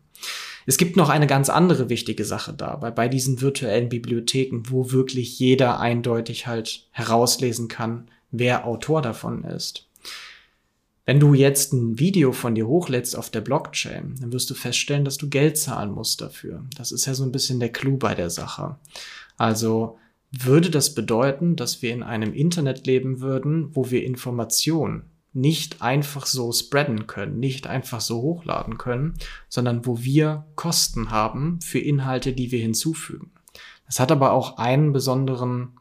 Es 0.66 0.78
gibt 0.78 0.98
noch 0.98 1.10
eine 1.10 1.28
ganz 1.28 1.50
andere 1.50 1.90
wichtige 1.90 2.26
Sache 2.26 2.52
da, 2.54 2.82
weil 2.82 2.92
bei 2.92 3.08
diesen 3.08 3.42
virtuellen 3.42 3.90
Bibliotheken, 3.90 4.64
wo 4.70 4.92
wirklich 4.92 5.38
jeder 5.38 5.80
eindeutig 5.80 6.48
halt 6.48 6.88
herauslesen 6.92 7.68
kann, 7.68 8.10
wer 8.32 8.66
Autor 8.66 9.04
davon 9.04 9.44
ist. 9.44 9.85
Wenn 11.06 11.20
du 11.20 11.36
jetzt 11.36 11.72
ein 11.72 12.00
Video 12.00 12.32
von 12.32 12.56
dir 12.56 12.68
hochlädst 12.68 13.16
auf 13.16 13.30
der 13.30 13.42
Blockchain, 13.42 14.16
dann 14.20 14.34
wirst 14.34 14.50
du 14.50 14.56
feststellen, 14.56 15.06
dass 15.06 15.18
du 15.18 15.30
Geld 15.30 15.56
zahlen 15.56 15.92
musst 15.92 16.20
dafür. 16.20 16.66
Das 16.76 16.92
ist 16.92 17.06
ja 17.06 17.14
so 17.14 17.24
ein 17.24 17.32
bisschen 17.32 17.60
der 17.60 17.72
Clou 17.72 17.98
bei 17.98 18.16
der 18.16 18.32
Sache. 18.32 18.78
Also 19.38 20.00
würde 20.32 20.72
das 20.72 20.96
bedeuten, 20.96 21.56
dass 21.56 21.84
wir 21.84 21.94
in 21.94 22.02
einem 22.02 22.34
Internet 22.34 22.88
leben 22.88 23.22
würden, 23.22 23.76
wo 23.76 23.92
wir 23.92 24.04
Informationen 24.04 25.04
nicht 25.32 25.82
einfach 25.82 26.26
so 26.26 26.52
spreaden 26.52 27.06
können, 27.08 27.40
nicht 27.40 27.68
einfach 27.68 28.02
so 28.02 28.22
hochladen 28.22 28.78
können, 28.78 29.14
sondern 29.48 29.86
wo 29.86 30.02
wir 30.02 30.46
Kosten 30.56 31.12
haben 31.12 31.60
für 31.62 31.80
Inhalte, 31.80 32.34
die 32.34 32.52
wir 32.52 32.60
hinzufügen. 32.60 33.32
Das 33.86 34.00
hat 34.00 34.12
aber 34.12 34.32
auch 34.32 34.58
einen 34.58 34.92
besonderen 34.92 35.74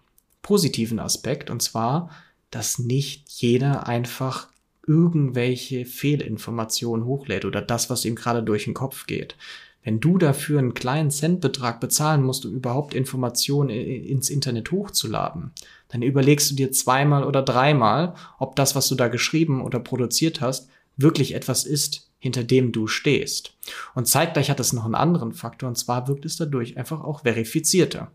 positiven 0.43 0.99
Aspekt, 0.99 1.49
und 1.49 1.63
zwar, 1.63 2.11
dass 2.51 2.79
nicht 2.79 3.31
jeder 3.31 3.87
einfach 3.87 4.49
irgendwelche 4.87 5.87
Fehlinformationen 5.87 7.07
hochlädt 7.07 7.45
oder 7.45 7.63
das, 7.63 7.91
was 7.91 8.05
ihm 8.05 8.15
gerade 8.15 8.43
durch 8.43 8.65
den 8.65 8.75
Kopf 8.75 9.07
geht. 9.07 9.37
Wenn 9.83 10.01
du 10.01 10.17
dafür 10.17 10.59
einen 10.59 10.73
kleinen 10.73 11.11
Centbetrag 11.11 11.79
bezahlen 11.79 12.23
musst, 12.23 12.47
um 12.47 12.55
überhaupt 12.55 12.95
Informationen 12.95 13.69
ins 13.69 14.31
Internet 14.31 14.73
hochzuladen, 14.73 15.53
dann 15.89 16.03
überlegst 16.03 16.51
du 16.51 16.55
dir 16.55 16.73
zweimal 16.73 17.25
oder 17.25 17.43
dreimal, 17.43 18.15
ob 18.39 18.57
das, 18.57 18.75
was 18.75 18.89
du 18.89 18.95
da 18.95 19.09
geschrieben 19.09 19.63
oder 19.63 19.79
produziert 19.81 20.41
hast, 20.41 20.69
wirklich 20.97 21.35
etwas 21.35 21.65
ist, 21.65 22.11
hinter 22.19 22.45
dem 22.45 22.73
du 22.73 22.87
stehst. 22.87 23.55
Und 23.95 24.09
zeitgleich 24.09 24.49
hat 24.49 24.59
es 24.59 24.73
noch 24.73 24.87
einen 24.87 24.95
anderen 24.95 25.35
Faktor, 25.35 25.69
und 25.69 25.77
zwar 25.77 26.09
wirkt 26.09 26.25
es 26.25 26.37
dadurch 26.39 26.79
einfach 26.79 27.05
auch 27.05 27.21
verifizierter. 27.21 28.11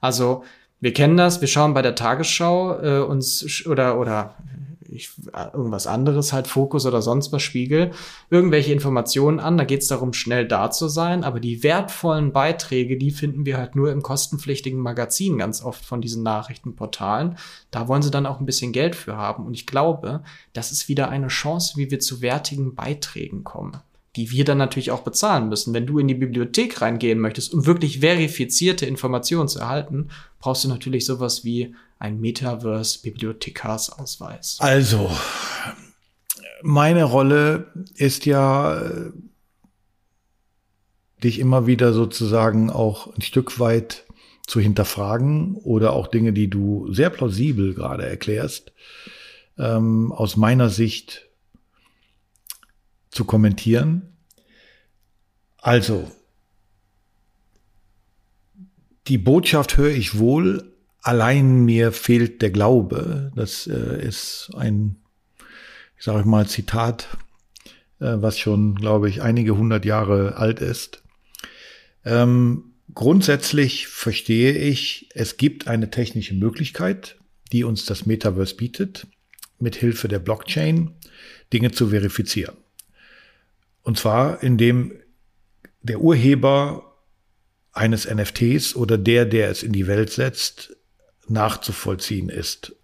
Also, 0.00 0.42
wir 0.80 0.92
kennen 0.92 1.16
das, 1.16 1.40
wir 1.40 1.48
schauen 1.48 1.72
bei 1.72 1.80
der 1.80 1.94
Tagesschau 1.94 2.80
äh, 2.82 2.98
uns 3.00 3.64
oder 3.66 3.98
oder 3.98 4.36
ich, 4.88 5.10
irgendwas 5.52 5.86
anderes, 5.86 6.32
halt 6.32 6.46
Fokus 6.46 6.86
oder 6.86 7.02
sonst 7.02 7.32
was, 7.32 7.42
Spiegel, 7.42 7.92
irgendwelche 8.30 8.72
Informationen 8.72 9.40
an. 9.40 9.56
Da 9.56 9.64
geht 9.64 9.82
es 9.82 9.88
darum, 9.88 10.12
schnell 10.12 10.46
da 10.46 10.70
zu 10.70 10.88
sein. 10.88 11.24
Aber 11.24 11.40
die 11.40 11.62
wertvollen 11.62 12.32
Beiträge, 12.32 12.96
die 12.96 13.10
finden 13.10 13.46
wir 13.46 13.58
halt 13.58 13.76
nur 13.76 13.92
im 13.92 14.02
kostenpflichtigen 14.02 14.78
Magazin 14.78 15.38
ganz 15.38 15.62
oft 15.62 15.84
von 15.84 16.00
diesen 16.00 16.22
Nachrichtenportalen. 16.22 17.36
Da 17.70 17.88
wollen 17.88 18.02
sie 18.02 18.10
dann 18.10 18.26
auch 18.26 18.40
ein 18.40 18.46
bisschen 18.46 18.72
Geld 18.72 18.94
für 18.94 19.16
haben. 19.16 19.46
Und 19.46 19.54
ich 19.54 19.66
glaube, 19.66 20.22
das 20.52 20.72
ist 20.72 20.88
wieder 20.88 21.08
eine 21.08 21.28
Chance, 21.28 21.74
wie 21.76 21.90
wir 21.90 22.00
zu 22.00 22.20
wertigen 22.20 22.74
Beiträgen 22.74 23.44
kommen 23.44 23.80
die 24.16 24.30
wir 24.30 24.44
dann 24.44 24.58
natürlich 24.58 24.90
auch 24.90 25.02
bezahlen 25.02 25.48
müssen. 25.48 25.72
Wenn 25.74 25.86
du 25.86 25.98
in 25.98 26.08
die 26.08 26.14
Bibliothek 26.14 26.80
reingehen 26.80 27.18
möchtest, 27.18 27.52
um 27.52 27.66
wirklich 27.66 28.00
verifizierte 28.00 28.86
Informationen 28.86 29.48
zu 29.48 29.58
erhalten, 29.58 30.08
brauchst 30.38 30.64
du 30.64 30.68
natürlich 30.68 31.04
sowas 31.04 31.44
wie 31.44 31.74
ein 31.98 32.20
Metaverse-Bibliothekarsausweis. 32.20 34.58
Also, 34.60 35.10
meine 36.62 37.02
Rolle 37.04 37.72
ist 37.96 38.24
ja, 38.26 38.80
dich 41.22 41.38
immer 41.40 41.66
wieder 41.66 41.92
sozusagen 41.92 42.70
auch 42.70 43.14
ein 43.16 43.22
Stück 43.22 43.58
weit 43.58 44.04
zu 44.46 44.60
hinterfragen 44.60 45.56
oder 45.56 45.94
auch 45.94 46.06
Dinge, 46.06 46.32
die 46.32 46.48
du 46.48 46.86
sehr 46.92 47.10
plausibel 47.10 47.74
gerade 47.74 48.06
erklärst, 48.06 48.72
ähm, 49.58 50.12
aus 50.12 50.36
meiner 50.36 50.68
Sicht 50.68 51.26
zu 53.14 53.24
kommentieren. 53.24 54.02
Also, 55.58 56.10
die 59.06 59.18
Botschaft 59.18 59.76
höre 59.76 59.90
ich 59.90 60.18
wohl, 60.18 60.72
allein 61.00 61.64
mir 61.64 61.92
fehlt 61.92 62.42
der 62.42 62.50
Glaube. 62.50 63.32
Das 63.36 63.66
äh, 63.66 64.04
ist 64.04 64.50
ein, 64.56 64.96
ich 65.96 66.04
sage 66.04 66.28
mal, 66.28 66.46
Zitat, 66.46 67.08
äh, 68.00 68.16
was 68.16 68.38
schon, 68.38 68.74
glaube 68.74 69.08
ich, 69.08 69.22
einige 69.22 69.56
hundert 69.56 69.84
Jahre 69.84 70.36
alt 70.36 70.60
ist. 70.60 71.02
Ähm, 72.04 72.74
grundsätzlich 72.92 73.88
verstehe 73.88 74.52
ich, 74.52 75.08
es 75.14 75.36
gibt 75.36 75.68
eine 75.68 75.90
technische 75.90 76.34
Möglichkeit, 76.34 77.16
die 77.52 77.64
uns 77.64 77.86
das 77.86 78.06
Metaverse 78.06 78.56
bietet, 78.56 79.06
mit 79.58 79.76
Hilfe 79.76 80.08
der 80.08 80.18
Blockchain 80.18 80.90
Dinge 81.52 81.70
zu 81.70 81.88
verifizieren. 81.88 82.56
Und 83.84 83.98
zwar, 83.98 84.42
indem 84.42 84.92
der 85.82 86.00
Urheber 86.00 86.96
eines 87.72 88.12
NFTs 88.12 88.74
oder 88.74 88.98
der, 88.98 89.26
der 89.26 89.50
es 89.50 89.62
in 89.62 89.72
die 89.72 89.86
Welt 89.86 90.10
setzt, 90.10 90.76
nachzuvollziehen 91.28 92.28
ist. 92.28 92.74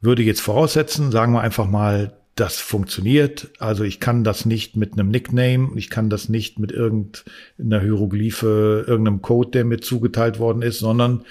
Würde 0.00 0.22
jetzt 0.22 0.40
voraussetzen, 0.40 1.10
sagen 1.10 1.32
wir 1.32 1.40
einfach 1.40 1.66
mal, 1.66 2.16
das 2.34 2.60
funktioniert. 2.60 3.50
Also 3.58 3.82
ich 3.84 3.98
kann 3.98 4.22
das 4.22 4.44
nicht 4.44 4.76
mit 4.76 4.92
einem 4.92 5.08
Nickname, 5.08 5.70
ich 5.76 5.88
kann 5.88 6.10
das 6.10 6.28
nicht 6.28 6.58
mit 6.58 6.70
irgendeiner 6.70 7.80
Hieroglyphe, 7.80 8.84
irgendeinem 8.86 9.22
Code, 9.22 9.50
der 9.52 9.64
mir 9.64 9.80
zugeteilt 9.80 10.38
worden 10.38 10.60
ist, 10.60 10.78
sondern 10.78 11.24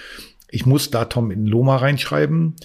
ich 0.50 0.66
muss 0.66 0.92
Datum 0.92 1.32
in 1.32 1.46
Loma 1.46 1.78
reinschreiben 1.78 2.56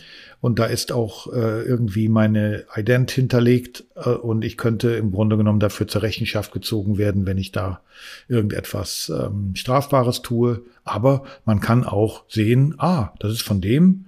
und 0.40 0.58
da 0.58 0.64
ist 0.64 0.92
auch 0.92 1.32
äh, 1.32 1.62
irgendwie 1.62 2.08
meine 2.08 2.64
Ident 2.74 3.10
hinterlegt 3.10 3.84
äh, 3.96 4.08
und 4.10 4.44
ich 4.44 4.56
könnte 4.56 4.90
im 4.92 5.12
Grunde 5.12 5.36
genommen 5.36 5.60
dafür 5.60 5.86
zur 5.86 6.02
Rechenschaft 6.02 6.52
gezogen 6.52 6.98
werden, 6.98 7.26
wenn 7.26 7.36
ich 7.36 7.52
da 7.52 7.82
irgendetwas 8.28 9.12
ähm, 9.14 9.54
Strafbares 9.54 10.22
tue. 10.22 10.62
Aber 10.84 11.24
man 11.44 11.60
kann 11.60 11.84
auch 11.84 12.24
sehen, 12.28 12.74
ah, 12.78 13.12
das 13.18 13.32
ist 13.32 13.42
von 13.42 13.60
dem. 13.60 14.06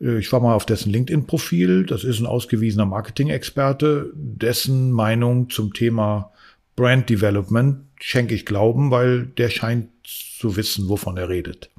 Äh, 0.00 0.18
ich 0.18 0.32
war 0.32 0.40
mal 0.40 0.54
auf 0.54 0.64
dessen 0.64 0.90
LinkedIn-Profil. 0.90 1.84
Das 1.84 2.02
ist 2.02 2.18
ein 2.18 2.26
ausgewiesener 2.26 2.86
Marketing-Experte. 2.86 4.10
Dessen 4.14 4.90
Meinung 4.90 5.50
zum 5.50 5.74
Thema 5.74 6.32
Brand 6.76 7.10
Development 7.10 7.84
schenke 8.00 8.34
ich 8.34 8.46
Glauben, 8.46 8.90
weil 8.90 9.26
der 9.26 9.50
scheint 9.50 9.88
zu 10.02 10.56
wissen, 10.56 10.88
wovon 10.88 11.16
er 11.16 11.28
redet. 11.28 11.70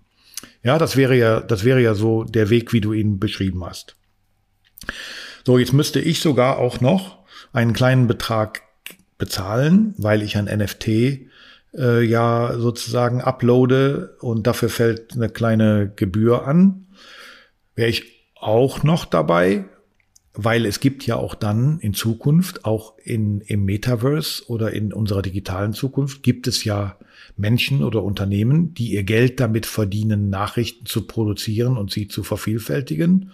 Ja, 0.66 0.80
das 0.80 0.98
wäre 0.98 1.16
ja, 1.16 1.42
das 1.42 1.64
wäre 1.64 1.80
ja 1.80 1.94
so 1.94 2.24
der 2.24 2.50
Weg, 2.50 2.74
wie 2.74 2.82
du 2.82 2.92
ihn 2.92 3.20
beschrieben 3.20 3.64
hast. 3.64 3.96
So, 5.46 5.60
jetzt 5.60 5.74
müsste 5.74 6.00
ich 6.00 6.22
sogar 6.22 6.58
auch 6.58 6.82
noch 6.82 7.20
einen 7.54 7.74
kleinen 7.74 8.08
Betrag 8.08 8.64
bezahlen, 9.20 9.94
weil 10.00 10.24
ich 10.24 10.38
ein 10.38 10.46
NFT 10.46 10.88
äh, 11.78 12.02
ja 12.02 12.56
sozusagen 12.58 13.22
uploade 13.22 14.18
und 14.22 14.48
dafür 14.48 14.70
fällt 14.70 15.14
eine 15.14 15.30
kleine 15.30 15.94
Gebühr 15.96 16.48
an. 16.48 16.88
Wäre 17.76 17.90
ich 17.90 18.26
auch 18.34 18.82
noch 18.82 19.06
dabei, 19.06 19.66
weil 20.34 20.66
es 20.66 20.80
gibt 20.80 21.06
ja 21.06 21.16
auch 21.16 21.36
dann 21.36 21.78
in 21.80 21.94
Zukunft, 21.94 22.66
auch 22.66 22.98
in, 23.04 23.42
im 23.42 23.66
Metaverse 23.66 24.48
oder 24.48 24.72
in 24.72 24.94
unserer 24.94 25.22
digitalen 25.22 25.74
Zukunft, 25.74 26.24
gibt 26.24 26.48
es 26.48 26.64
ja 26.64 26.98
Menschen 27.38 27.84
oder 27.84 28.04
Unternehmen, 28.04 28.74
die 28.74 28.94
ihr 28.94 29.04
Geld 29.04 29.40
damit 29.40 29.66
verdienen, 29.66 30.30
Nachrichten 30.30 30.86
zu 30.86 31.06
produzieren 31.06 31.78
und 31.78 31.92
sie 31.92 32.08
zu 32.08 32.24
vervielfältigen. 32.24 33.32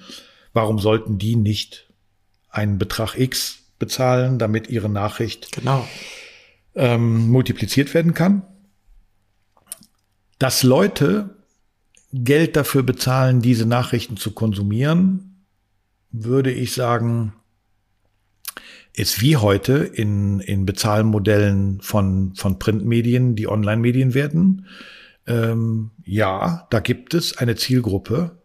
Warum 0.53 0.79
sollten 0.79 1.17
die 1.17 1.35
nicht 1.35 1.91
einen 2.49 2.77
Betrag 2.77 3.17
X 3.17 3.59
bezahlen, 3.79 4.39
damit 4.39 4.69
ihre 4.69 4.89
Nachricht 4.89 5.51
genau. 5.51 5.87
ähm, 6.75 7.29
multipliziert 7.29 7.93
werden 7.93 8.13
kann? 8.13 8.43
Dass 10.39 10.63
Leute 10.63 11.35
Geld 12.13 12.55
dafür 12.55 12.83
bezahlen, 12.83 13.41
diese 13.41 13.65
Nachrichten 13.65 14.17
zu 14.17 14.31
konsumieren, 14.31 15.45
würde 16.11 16.51
ich 16.51 16.73
sagen, 16.73 17.33
ist 18.93 19.21
wie 19.21 19.37
heute 19.37 19.73
in, 19.77 20.39
in 20.41 20.65
Bezahlmodellen 20.65 21.81
von, 21.81 22.33
von 22.35 22.59
Printmedien, 22.59 23.35
die 23.35 23.47
Online-Medien 23.47 24.13
werden. 24.13 24.67
Ähm, 25.27 25.91
ja, 26.03 26.67
da 26.69 26.79
gibt 26.79 27.13
es 27.13 27.37
eine 27.37 27.55
Zielgruppe, 27.55 28.37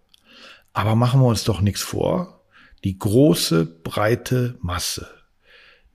aber 0.73 0.95
machen 0.95 1.21
wir 1.21 1.27
uns 1.27 1.45
doch 1.45 1.61
nichts 1.61 1.83
vor. 1.83 2.45
die 2.85 2.99
große, 2.99 3.67
breite 3.67 4.57
Masse. 4.61 5.09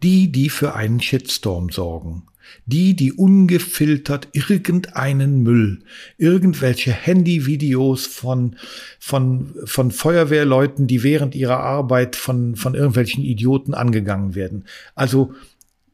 Die, 0.03 0.31
die 0.31 0.49
für 0.49 0.75
einen 0.75 0.99
Shitstorm 0.99 1.69
sorgen. 1.69 2.27
Die, 2.65 2.95
die 2.95 3.13
ungefiltert 3.13 4.29
irgendeinen 4.33 5.43
Müll, 5.43 5.83
irgendwelche 6.17 6.91
Handyvideos 6.91 8.05
von, 8.05 8.55
von, 8.99 9.53
von 9.65 9.91
Feuerwehrleuten, 9.91 10.87
die 10.87 11.03
während 11.03 11.35
ihrer 11.35 11.59
Arbeit 11.59 12.15
von, 12.15 12.55
von 12.55 12.75
irgendwelchen 12.75 13.23
Idioten 13.23 13.73
angegangen 13.73 14.35
werden. 14.35 14.65
Also, 14.95 15.33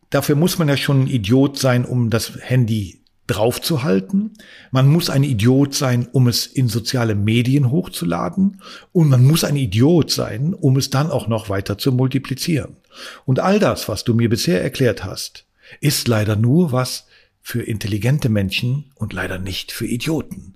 dafür 0.09 0.35
muss 0.35 0.57
man 0.57 0.67
ja 0.67 0.77
schon 0.77 1.03
ein 1.03 1.07
Idiot 1.07 1.57
sein, 1.57 1.85
um 1.85 2.09
das 2.09 2.33
Handy 2.39 3.01
draufzuhalten. 3.27 4.31
Man 4.71 4.87
muss 4.87 5.09
ein 5.09 5.23
Idiot 5.23 5.75
sein, 5.75 6.07
um 6.11 6.27
es 6.27 6.47
in 6.47 6.69
soziale 6.69 7.13
Medien 7.13 7.69
hochzuladen. 7.69 8.61
Und 8.93 9.09
man 9.09 9.23
muss 9.23 9.43
ein 9.43 9.57
Idiot 9.57 10.09
sein, 10.11 10.53
um 10.53 10.77
es 10.77 10.89
dann 10.89 11.11
auch 11.11 11.27
noch 11.27 11.49
weiter 11.49 11.77
zu 11.77 11.91
multiplizieren. 11.91 12.77
Und 13.25 13.39
all 13.39 13.59
das, 13.59 13.87
was 13.89 14.03
du 14.03 14.13
mir 14.13 14.29
bisher 14.29 14.63
erklärt 14.63 15.03
hast, 15.03 15.46
ist 15.79 16.07
leider 16.07 16.35
nur 16.35 16.71
was 16.71 17.07
für 17.41 17.61
intelligente 17.61 18.29
Menschen 18.29 18.91
und 18.95 19.13
leider 19.13 19.39
nicht 19.39 19.71
für 19.71 19.85
Idioten. 19.87 20.55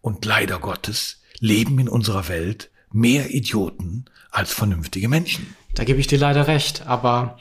Und 0.00 0.24
leider 0.24 0.58
Gottes 0.58 1.20
leben 1.40 1.78
in 1.78 1.88
unserer 1.88 2.28
Welt 2.28 2.70
mehr 2.92 3.34
Idioten 3.34 4.04
als 4.30 4.52
vernünftige 4.52 5.08
Menschen. 5.08 5.54
Da 5.74 5.84
gebe 5.84 6.00
ich 6.00 6.06
dir 6.06 6.18
leider 6.18 6.46
recht, 6.46 6.86
aber 6.86 7.38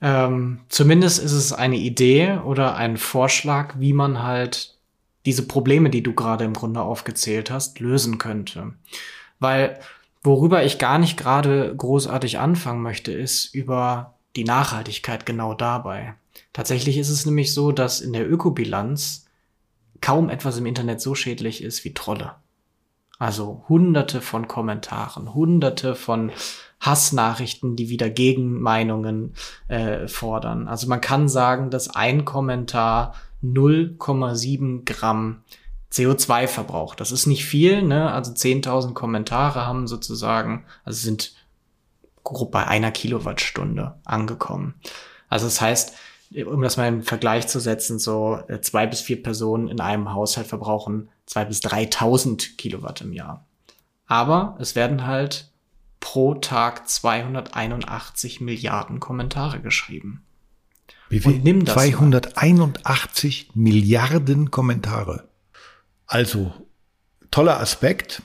ähm, 0.00 0.60
zumindest 0.68 1.22
ist 1.22 1.32
es 1.32 1.52
eine 1.52 1.76
Idee 1.76 2.38
oder 2.44 2.76
ein 2.76 2.96
Vorschlag, 2.96 3.74
wie 3.78 3.92
man 3.92 4.22
halt 4.22 4.74
diese 5.24 5.46
Probleme, 5.46 5.90
die 5.90 6.02
du 6.02 6.12
gerade 6.12 6.44
im 6.44 6.52
Grunde 6.52 6.82
aufgezählt 6.82 7.50
hast, 7.50 7.80
lösen 7.80 8.18
könnte. 8.18 8.74
Weil 9.38 9.80
worüber 10.22 10.64
ich 10.64 10.78
gar 10.78 10.98
nicht 10.98 11.16
gerade 11.16 11.74
großartig 11.76 12.38
anfangen 12.38 12.82
möchte, 12.82 13.12
ist 13.12 13.54
über 13.54 14.14
die 14.36 14.44
Nachhaltigkeit 14.44 15.24
genau 15.24 15.54
dabei. 15.54 16.14
Tatsächlich 16.52 16.98
ist 16.98 17.10
es 17.10 17.26
nämlich 17.26 17.52
so, 17.52 17.72
dass 17.72 18.00
in 18.00 18.12
der 18.12 18.30
Ökobilanz 18.30 19.26
kaum 20.00 20.28
etwas 20.28 20.58
im 20.58 20.66
Internet 20.66 21.00
so 21.00 21.14
schädlich 21.14 21.62
ist 21.62 21.84
wie 21.84 21.94
Trolle. 21.94 22.36
Also 23.18 23.64
hunderte 23.68 24.20
von 24.20 24.48
Kommentaren, 24.48 25.34
hunderte 25.34 25.94
von 25.94 26.32
Hassnachrichten, 26.80 27.76
die 27.76 27.88
wieder 27.88 28.10
Gegenmeinungen 28.10 29.34
äh, 29.68 30.08
fordern. 30.08 30.68
Also 30.68 30.88
man 30.88 31.00
kann 31.00 31.28
sagen, 31.28 31.70
dass 31.70 31.94
ein 31.94 32.24
Kommentar 32.24 33.14
0,7 33.42 34.84
Gramm 34.84 35.42
CO2 35.92 36.48
verbraucht. 36.48 37.00
Das 37.00 37.12
ist 37.12 37.26
nicht 37.26 37.44
viel, 37.44 37.82
ne? 37.82 38.10
Also 38.10 38.32
10.000 38.32 38.94
Kommentare 38.94 39.64
haben 39.64 39.86
sozusagen, 39.86 40.66
also 40.84 40.98
sind 40.98 41.34
grob 42.24 42.50
bei 42.50 42.66
einer 42.66 42.90
Kilowattstunde 42.90 43.94
angekommen. 44.04 44.74
Also 45.28 45.46
das 45.46 45.60
heißt, 45.60 45.94
um 46.46 46.62
das 46.62 46.76
mal 46.76 46.88
im 46.88 47.02
Vergleich 47.02 47.46
zu 47.46 47.60
setzen, 47.60 47.98
so 47.98 48.38
äh, 48.48 48.60
zwei 48.60 48.86
bis 48.86 49.00
vier 49.00 49.22
Personen 49.22 49.68
in 49.68 49.80
einem 49.80 50.12
Haushalt 50.12 50.46
verbrauchen 50.46 51.08
zwei 51.26 51.44
bis 51.44 51.60
3.000 51.60 52.56
Kilowatt 52.56 53.00
im 53.00 53.12
Jahr. 53.12 53.46
Aber 54.06 54.56
es 54.60 54.74
werden 54.74 55.06
halt 55.06 55.50
pro 56.00 56.34
Tag 56.34 56.88
281 56.88 58.40
Milliarden 58.40 59.00
Kommentare 59.00 59.60
geschrieben. 59.60 60.22
Wie 61.08 61.20
viel? 61.20 61.32
Und 61.32 61.44
nimm 61.44 61.64
das 61.64 61.74
281 61.74 63.50
mal. 63.54 63.62
Milliarden 63.62 64.50
Kommentare. 64.50 65.28
Also, 66.06 66.52
toller 67.30 67.60
Aspekt. 67.60 68.22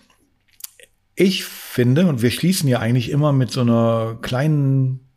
Ich 1.15 1.45
finde, 1.45 2.07
und 2.07 2.21
wir 2.21 2.31
schließen 2.31 2.67
ja 2.69 2.79
eigentlich 2.79 3.09
immer 3.09 3.31
mit 3.31 3.51
so 3.51 3.61
einer 3.61 4.17
kleinen, 4.21 5.08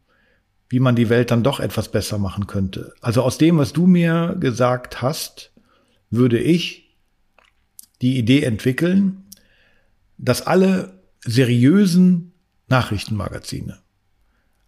wie 0.73 0.81
man 0.81 0.97
die 0.97 1.11
Welt 1.11 1.31
dann 1.31 1.43
doch 1.43 1.61
etwas 1.61 1.91
besser 1.91 2.17
machen 2.17 2.47
könnte. 2.47 2.95
Also 3.03 3.21
aus 3.23 3.37
dem, 3.37 3.59
was 3.59 3.75
du 3.75 3.87
mir 3.87 4.37
gesagt 4.41 5.03
hast, 5.03 5.53
würde 6.09 6.39
ich 6.39 6.97
die 8.01 8.17
Idee 8.17 8.45
entwickeln, 8.45 9.25
dass 10.17 10.47
alle 10.47 11.03
seriösen 11.21 12.33
Nachrichtenmagazine. 12.69 13.81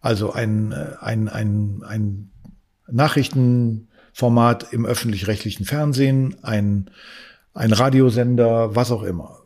Also 0.02 0.30
ein, 0.30 0.72
äh, 0.72 0.90
ein, 1.00 1.30
ein, 1.30 1.82
ein 1.86 2.30
Nachrichtenformat 2.90 4.74
im 4.74 4.84
öffentlich-rechtlichen 4.84 5.64
Fernsehen, 5.64 6.36
ein, 6.42 6.90
ein 7.54 7.72
Radiosender, 7.72 8.76
was 8.76 8.90
auch 8.90 9.04
immer. 9.04 9.38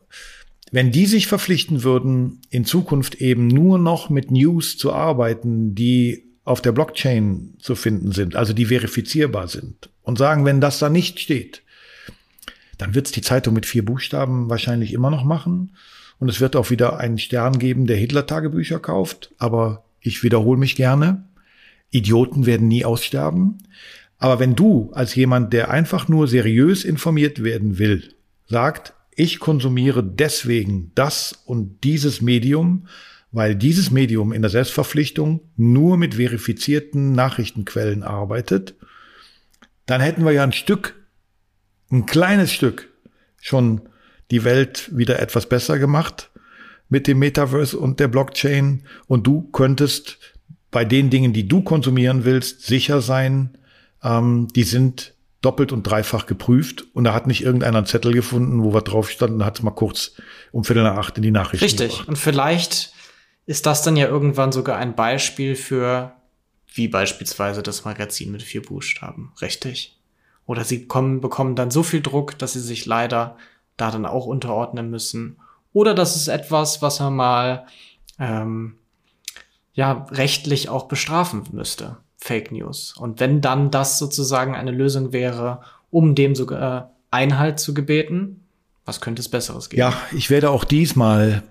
Wenn 0.73 0.90
die 0.90 1.07
sich 1.07 1.29
verpflichten 1.29 1.85
würden, 1.85 2.40
in 2.51 2.64
Zukunft 2.64 3.14
eben 3.14 3.47
nur 3.47 3.79
noch 3.79 4.11
mit 4.11 4.33
News 4.33 4.77
zu 4.77 4.92
arbeiten, 4.92 5.77
die 5.77 6.28
auf 6.49 6.63
der 6.63 6.73
Blockchain 6.73 7.55
zu 7.59 7.75
finden 7.75 8.13
sind, 8.13 8.35
also 8.35 8.53
die 8.53 8.67
verifizierbar 8.67 9.49
sind, 9.49 9.91
und 10.03 10.19
sagen, 10.19 10.45
wenn 10.45 10.61
das 10.61 10.79
da 10.79 10.89
nicht 10.89 11.21
steht, 11.21 11.63
dann 12.79 12.95
wird 12.95 13.07
es 13.07 13.13
die 13.13 13.23
Zeitung 13.23 13.55
mit 13.55 13.67
vier 13.67 13.85
Buchstaben 13.85 14.49
wahrscheinlich 14.49 14.93
immer 14.93 15.11
noch 15.11 15.25
machen. 15.25 15.77
Und 16.19 16.29
es 16.29 16.41
wird 16.41 16.57
auch 16.57 16.71
wieder 16.71 16.99
einen 16.99 17.19
Stern 17.19 17.59
geben, 17.59 17.87
der 17.87 17.97
Hitler-Tagebücher 17.97 18.79
kauft. 18.79 19.33
Aber 19.39 19.85
ich 20.01 20.23
wiederhole 20.23 20.59
mich 20.59 20.77
gerne. 20.77 21.25
Idioten 21.91 22.47
werden 22.47 22.69
nie 22.69 22.85
aussterben. 22.85 23.59
Aber 24.19 24.39
wenn 24.39 24.55
du 24.55 24.91
als 24.93 25.15
jemand, 25.15 25.53
der 25.53 25.71
einfach 25.71 26.09
nur 26.09 26.29
seriös 26.29 26.85
informiert 26.85 27.43
werden 27.43 27.79
will, 27.79 28.15
sagt, 28.47 28.95
ich 29.15 29.41
konsumiere 29.41 30.03
deswegen 30.03 30.93
das 30.95 31.33
und 31.45 31.83
dieses 31.85 32.21
Medium, 32.21 32.87
weil 33.31 33.55
dieses 33.55 33.91
Medium 33.91 34.33
in 34.33 34.43
der 34.43 34.51
Selbstverpflichtung 34.51 35.41
nur 35.57 35.97
mit 35.97 36.14
verifizierten 36.14 37.12
Nachrichtenquellen 37.12 38.03
arbeitet, 38.03 38.75
dann 39.87 40.01
hätten 40.01 40.25
wir 40.25 40.33
ja 40.33 40.43
ein 40.43 40.53
Stück, 40.53 40.95
ein 41.91 42.07
kleines 42.07 42.53
Stück 42.53 42.88
schon 43.41 43.83
die 44.31 44.45
Welt 44.45 44.91
wieder 44.95 45.21
etwas 45.21 45.49
besser 45.49 45.79
gemacht 45.79 46.31
mit 46.88 47.07
dem 47.07 47.19
Metaverse 47.19 47.79
und 47.79 48.01
der 48.01 48.09
Blockchain 48.09 48.85
und 49.07 49.27
du 49.27 49.43
könntest 49.53 50.19
bei 50.71 50.85
den 50.85 51.11
Dingen, 51.11 51.33
die 51.33 51.49
du 51.49 51.62
konsumieren 51.62 52.25
willst, 52.25 52.67
sicher 52.67 53.01
sein, 53.01 53.57
ähm, 54.03 54.49
die 54.55 54.64
sind 54.64 55.14
doppelt 55.41 55.73
und 55.73 55.85
dreifach 55.85 56.27
geprüft 56.27 56.87
und 56.95 57.05
da 57.05 57.14
hat 57.14 57.27
nicht 57.27 57.43
irgendeiner 57.43 57.79
einen 57.79 57.87
Zettel 57.87 58.12
gefunden, 58.12 58.62
wo 58.62 58.75
wir 58.75 58.83
drauf 58.83 59.11
standen, 59.11 59.45
hat 59.45 59.59
es 59.59 59.62
mal 59.62 59.71
kurz 59.71 60.14
um 60.51 60.64
Viertel 60.64 60.83
nach 60.83 60.97
acht 60.97 61.17
in 61.17 61.23
die 61.23 61.31
Nachrichten 61.31 61.64
Richtig. 61.64 61.91
Gebracht. 61.91 62.09
Und 62.09 62.19
vielleicht 62.19 62.93
ist 63.49 63.65
das 63.65 63.81
dann 63.81 63.97
ja 63.97 64.07
irgendwann 64.07 64.53
sogar 64.53 64.77
ein 64.77 64.95
Beispiel 64.95 65.57
für, 65.57 66.13
wie 66.75 66.87
beispielsweise 66.87 67.63
das 67.63 67.87
Magazin 67.87 68.31
mit 68.31 68.43
vier 68.43 68.61
Buchstaben. 68.61 69.33
Richtig. 69.41 69.99
Oder 70.45 70.65
sie 70.65 70.87
kommen, 70.87 71.23
bekommen 71.23 71.57
dann 71.57 71.71
so 71.71 71.83
viel 71.83 72.03
Druck, 72.03 72.39
dass 72.39 72.53
sie 72.53 72.61
sich 72.61 72.85
leider 72.85 73.39
da 73.79 73.91
dann 73.91 74.05
auch 74.05 74.27
unterordnen 74.27 74.91
müssen. 74.91 75.39
Oder 75.73 75.95
das 75.95 76.15
ist 76.15 76.29
etwas, 76.29 76.83
was 76.83 77.01
man 77.01 77.17
mal 77.17 77.67
ähm, 78.19 78.75
ja 79.73 80.07
rechtlich 80.11 80.69
auch 80.69 80.87
bestrafen 80.87 81.45
müsste. 81.53 81.97
Fake 82.19 82.53
News. 82.53 82.95
Und 82.99 83.19
wenn 83.19 83.41
dann 83.41 83.71
das 83.71 83.99
sozusagen 83.99 84.57
eine 84.57 84.73
Lösung 84.73 85.15
wäre, 85.15 85.63
um 85.91 86.15
dem 86.15 86.35
sogar 86.35 86.93
Einhalt 87.11 87.61
zu 87.61 87.73
gebeten, 87.73 88.47
was 88.85 89.01
könnte 89.01 89.21
es 89.21 89.31
Besseres 89.31 89.71
geben? 89.71 89.81
Ja, 89.81 89.95
ich 90.13 90.29
werde 90.29 90.51
auch 90.51 90.65
diesmal 90.65 91.45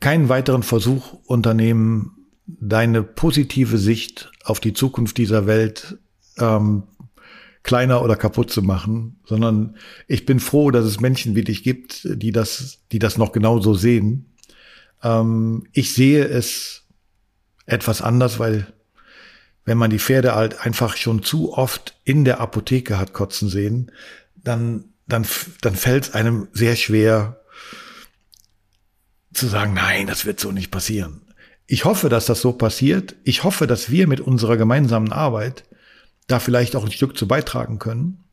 keinen 0.00 0.28
weiteren 0.28 0.62
Versuch 0.62 1.14
unternehmen, 1.24 2.16
deine 2.46 3.02
positive 3.02 3.78
Sicht 3.78 4.30
auf 4.44 4.60
die 4.60 4.72
Zukunft 4.72 5.18
dieser 5.18 5.46
Welt 5.46 5.98
ähm, 6.38 6.84
kleiner 7.62 8.02
oder 8.02 8.16
kaputt 8.16 8.50
zu 8.50 8.62
machen, 8.62 9.20
sondern 9.24 9.76
ich 10.08 10.26
bin 10.26 10.40
froh, 10.40 10.70
dass 10.70 10.84
es 10.84 11.00
Menschen 11.00 11.36
wie 11.36 11.44
dich 11.44 11.62
gibt, 11.62 12.08
die 12.10 12.32
das, 12.32 12.80
die 12.90 12.98
das 12.98 13.18
noch 13.18 13.32
genauso 13.32 13.74
sehen. 13.74 14.34
Ähm, 15.02 15.66
ich 15.72 15.92
sehe 15.92 16.24
es 16.24 16.86
etwas 17.66 18.02
anders, 18.02 18.38
weil 18.38 18.66
wenn 19.64 19.78
man 19.78 19.90
die 19.90 19.98
Pferde 19.98 20.34
halt 20.34 20.60
einfach 20.60 20.96
schon 20.96 21.22
zu 21.22 21.52
oft 21.52 21.94
in 22.04 22.24
der 22.24 22.40
Apotheke 22.40 22.98
hat 22.98 23.12
kotzen 23.12 23.48
sehen, 23.48 23.92
dann, 24.34 24.84
dann, 25.06 25.26
dann 25.60 25.76
fällt 25.76 26.04
es 26.04 26.14
einem 26.14 26.48
sehr 26.52 26.76
schwer 26.76 27.39
zu 29.32 29.46
sagen, 29.46 29.74
nein, 29.74 30.06
das 30.06 30.26
wird 30.26 30.40
so 30.40 30.52
nicht 30.52 30.70
passieren. 30.70 31.22
Ich 31.66 31.84
hoffe, 31.84 32.08
dass 32.08 32.26
das 32.26 32.40
so 32.40 32.52
passiert. 32.52 33.14
Ich 33.24 33.44
hoffe, 33.44 33.66
dass 33.66 33.90
wir 33.90 34.08
mit 34.08 34.20
unserer 34.20 34.56
gemeinsamen 34.56 35.12
Arbeit 35.12 35.64
da 36.26 36.40
vielleicht 36.40 36.74
auch 36.76 36.84
ein 36.84 36.92
Stück 36.92 37.16
zu 37.16 37.28
beitragen 37.28 37.78
können. 37.78 38.24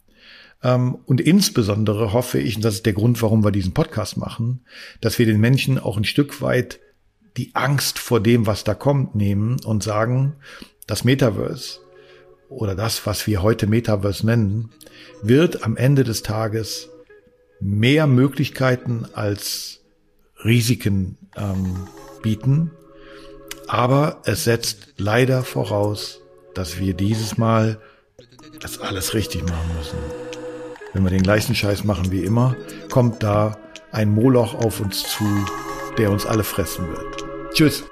Ähm, 0.64 0.96
und 1.06 1.22
insbesondere 1.22 2.14
hoffe 2.14 2.40
ich, 2.40 2.56
und 2.56 2.66
das 2.66 2.76
ist 2.76 2.86
der 2.86 2.94
Grund, 2.94 3.22
warum 3.22 3.44
wir 3.44 3.52
diesen 3.52 3.74
Podcast 3.74 4.18
machen, 4.18 4.66
dass 5.02 5.20
wir 5.20 5.26
den 5.26 5.40
Menschen 5.40 5.78
auch 5.78 5.98
ein 5.98 6.04
Stück 6.04 6.42
weit 6.42 6.80
die 7.38 7.54
Angst 7.54 8.00
vor 8.00 8.20
dem, 8.20 8.48
was 8.48 8.64
da 8.64 8.74
kommt, 8.74 9.14
nehmen 9.14 9.58
und 9.64 9.84
sagen, 9.84 10.36
das 10.88 11.04
Metaverse 11.04 11.80
oder 12.50 12.76
das, 12.76 13.06
was 13.06 13.28
wir 13.28 13.44
heute 13.44 13.68
Metaverse 13.68 14.26
nennen, 14.26 14.72
wird 15.22 15.64
am 15.64 15.78
Ende 15.78 16.04
des 16.04 16.24
Tages 16.24 16.90
mehr 17.60 18.08
Möglichkeiten 18.08 19.06
als 19.14 19.77
Risiken 20.48 21.18
ähm, 21.36 21.88
bieten. 22.24 22.72
Aber 23.68 24.22
es 24.26 24.46
setzt 24.46 24.94
leider 24.98 25.44
voraus, 25.44 26.22
dass 26.56 26.80
wir 26.80 26.94
dieses 26.94 27.38
Mal 27.38 27.80
das 28.62 28.80
alles 28.80 29.14
richtig 29.14 29.44
machen 29.44 29.76
müssen. 29.78 29.98
Wenn 30.94 31.04
wir 31.04 31.12
den 31.12 31.22
gleichen 31.22 31.54
Scheiß 31.54 31.84
machen 31.84 32.12
wie 32.12 32.24
immer, 32.24 32.56
kommt 32.90 33.22
da 33.22 33.58
ein 33.92 34.10
Moloch 34.10 34.56
auf 34.56 34.80
uns 34.80 35.04
zu, 35.04 35.26
der 35.98 36.10
uns 36.12 36.26
alle 36.26 36.44
fressen 36.44 36.88
wird. 36.88 37.26
Tschüss. 37.54 37.84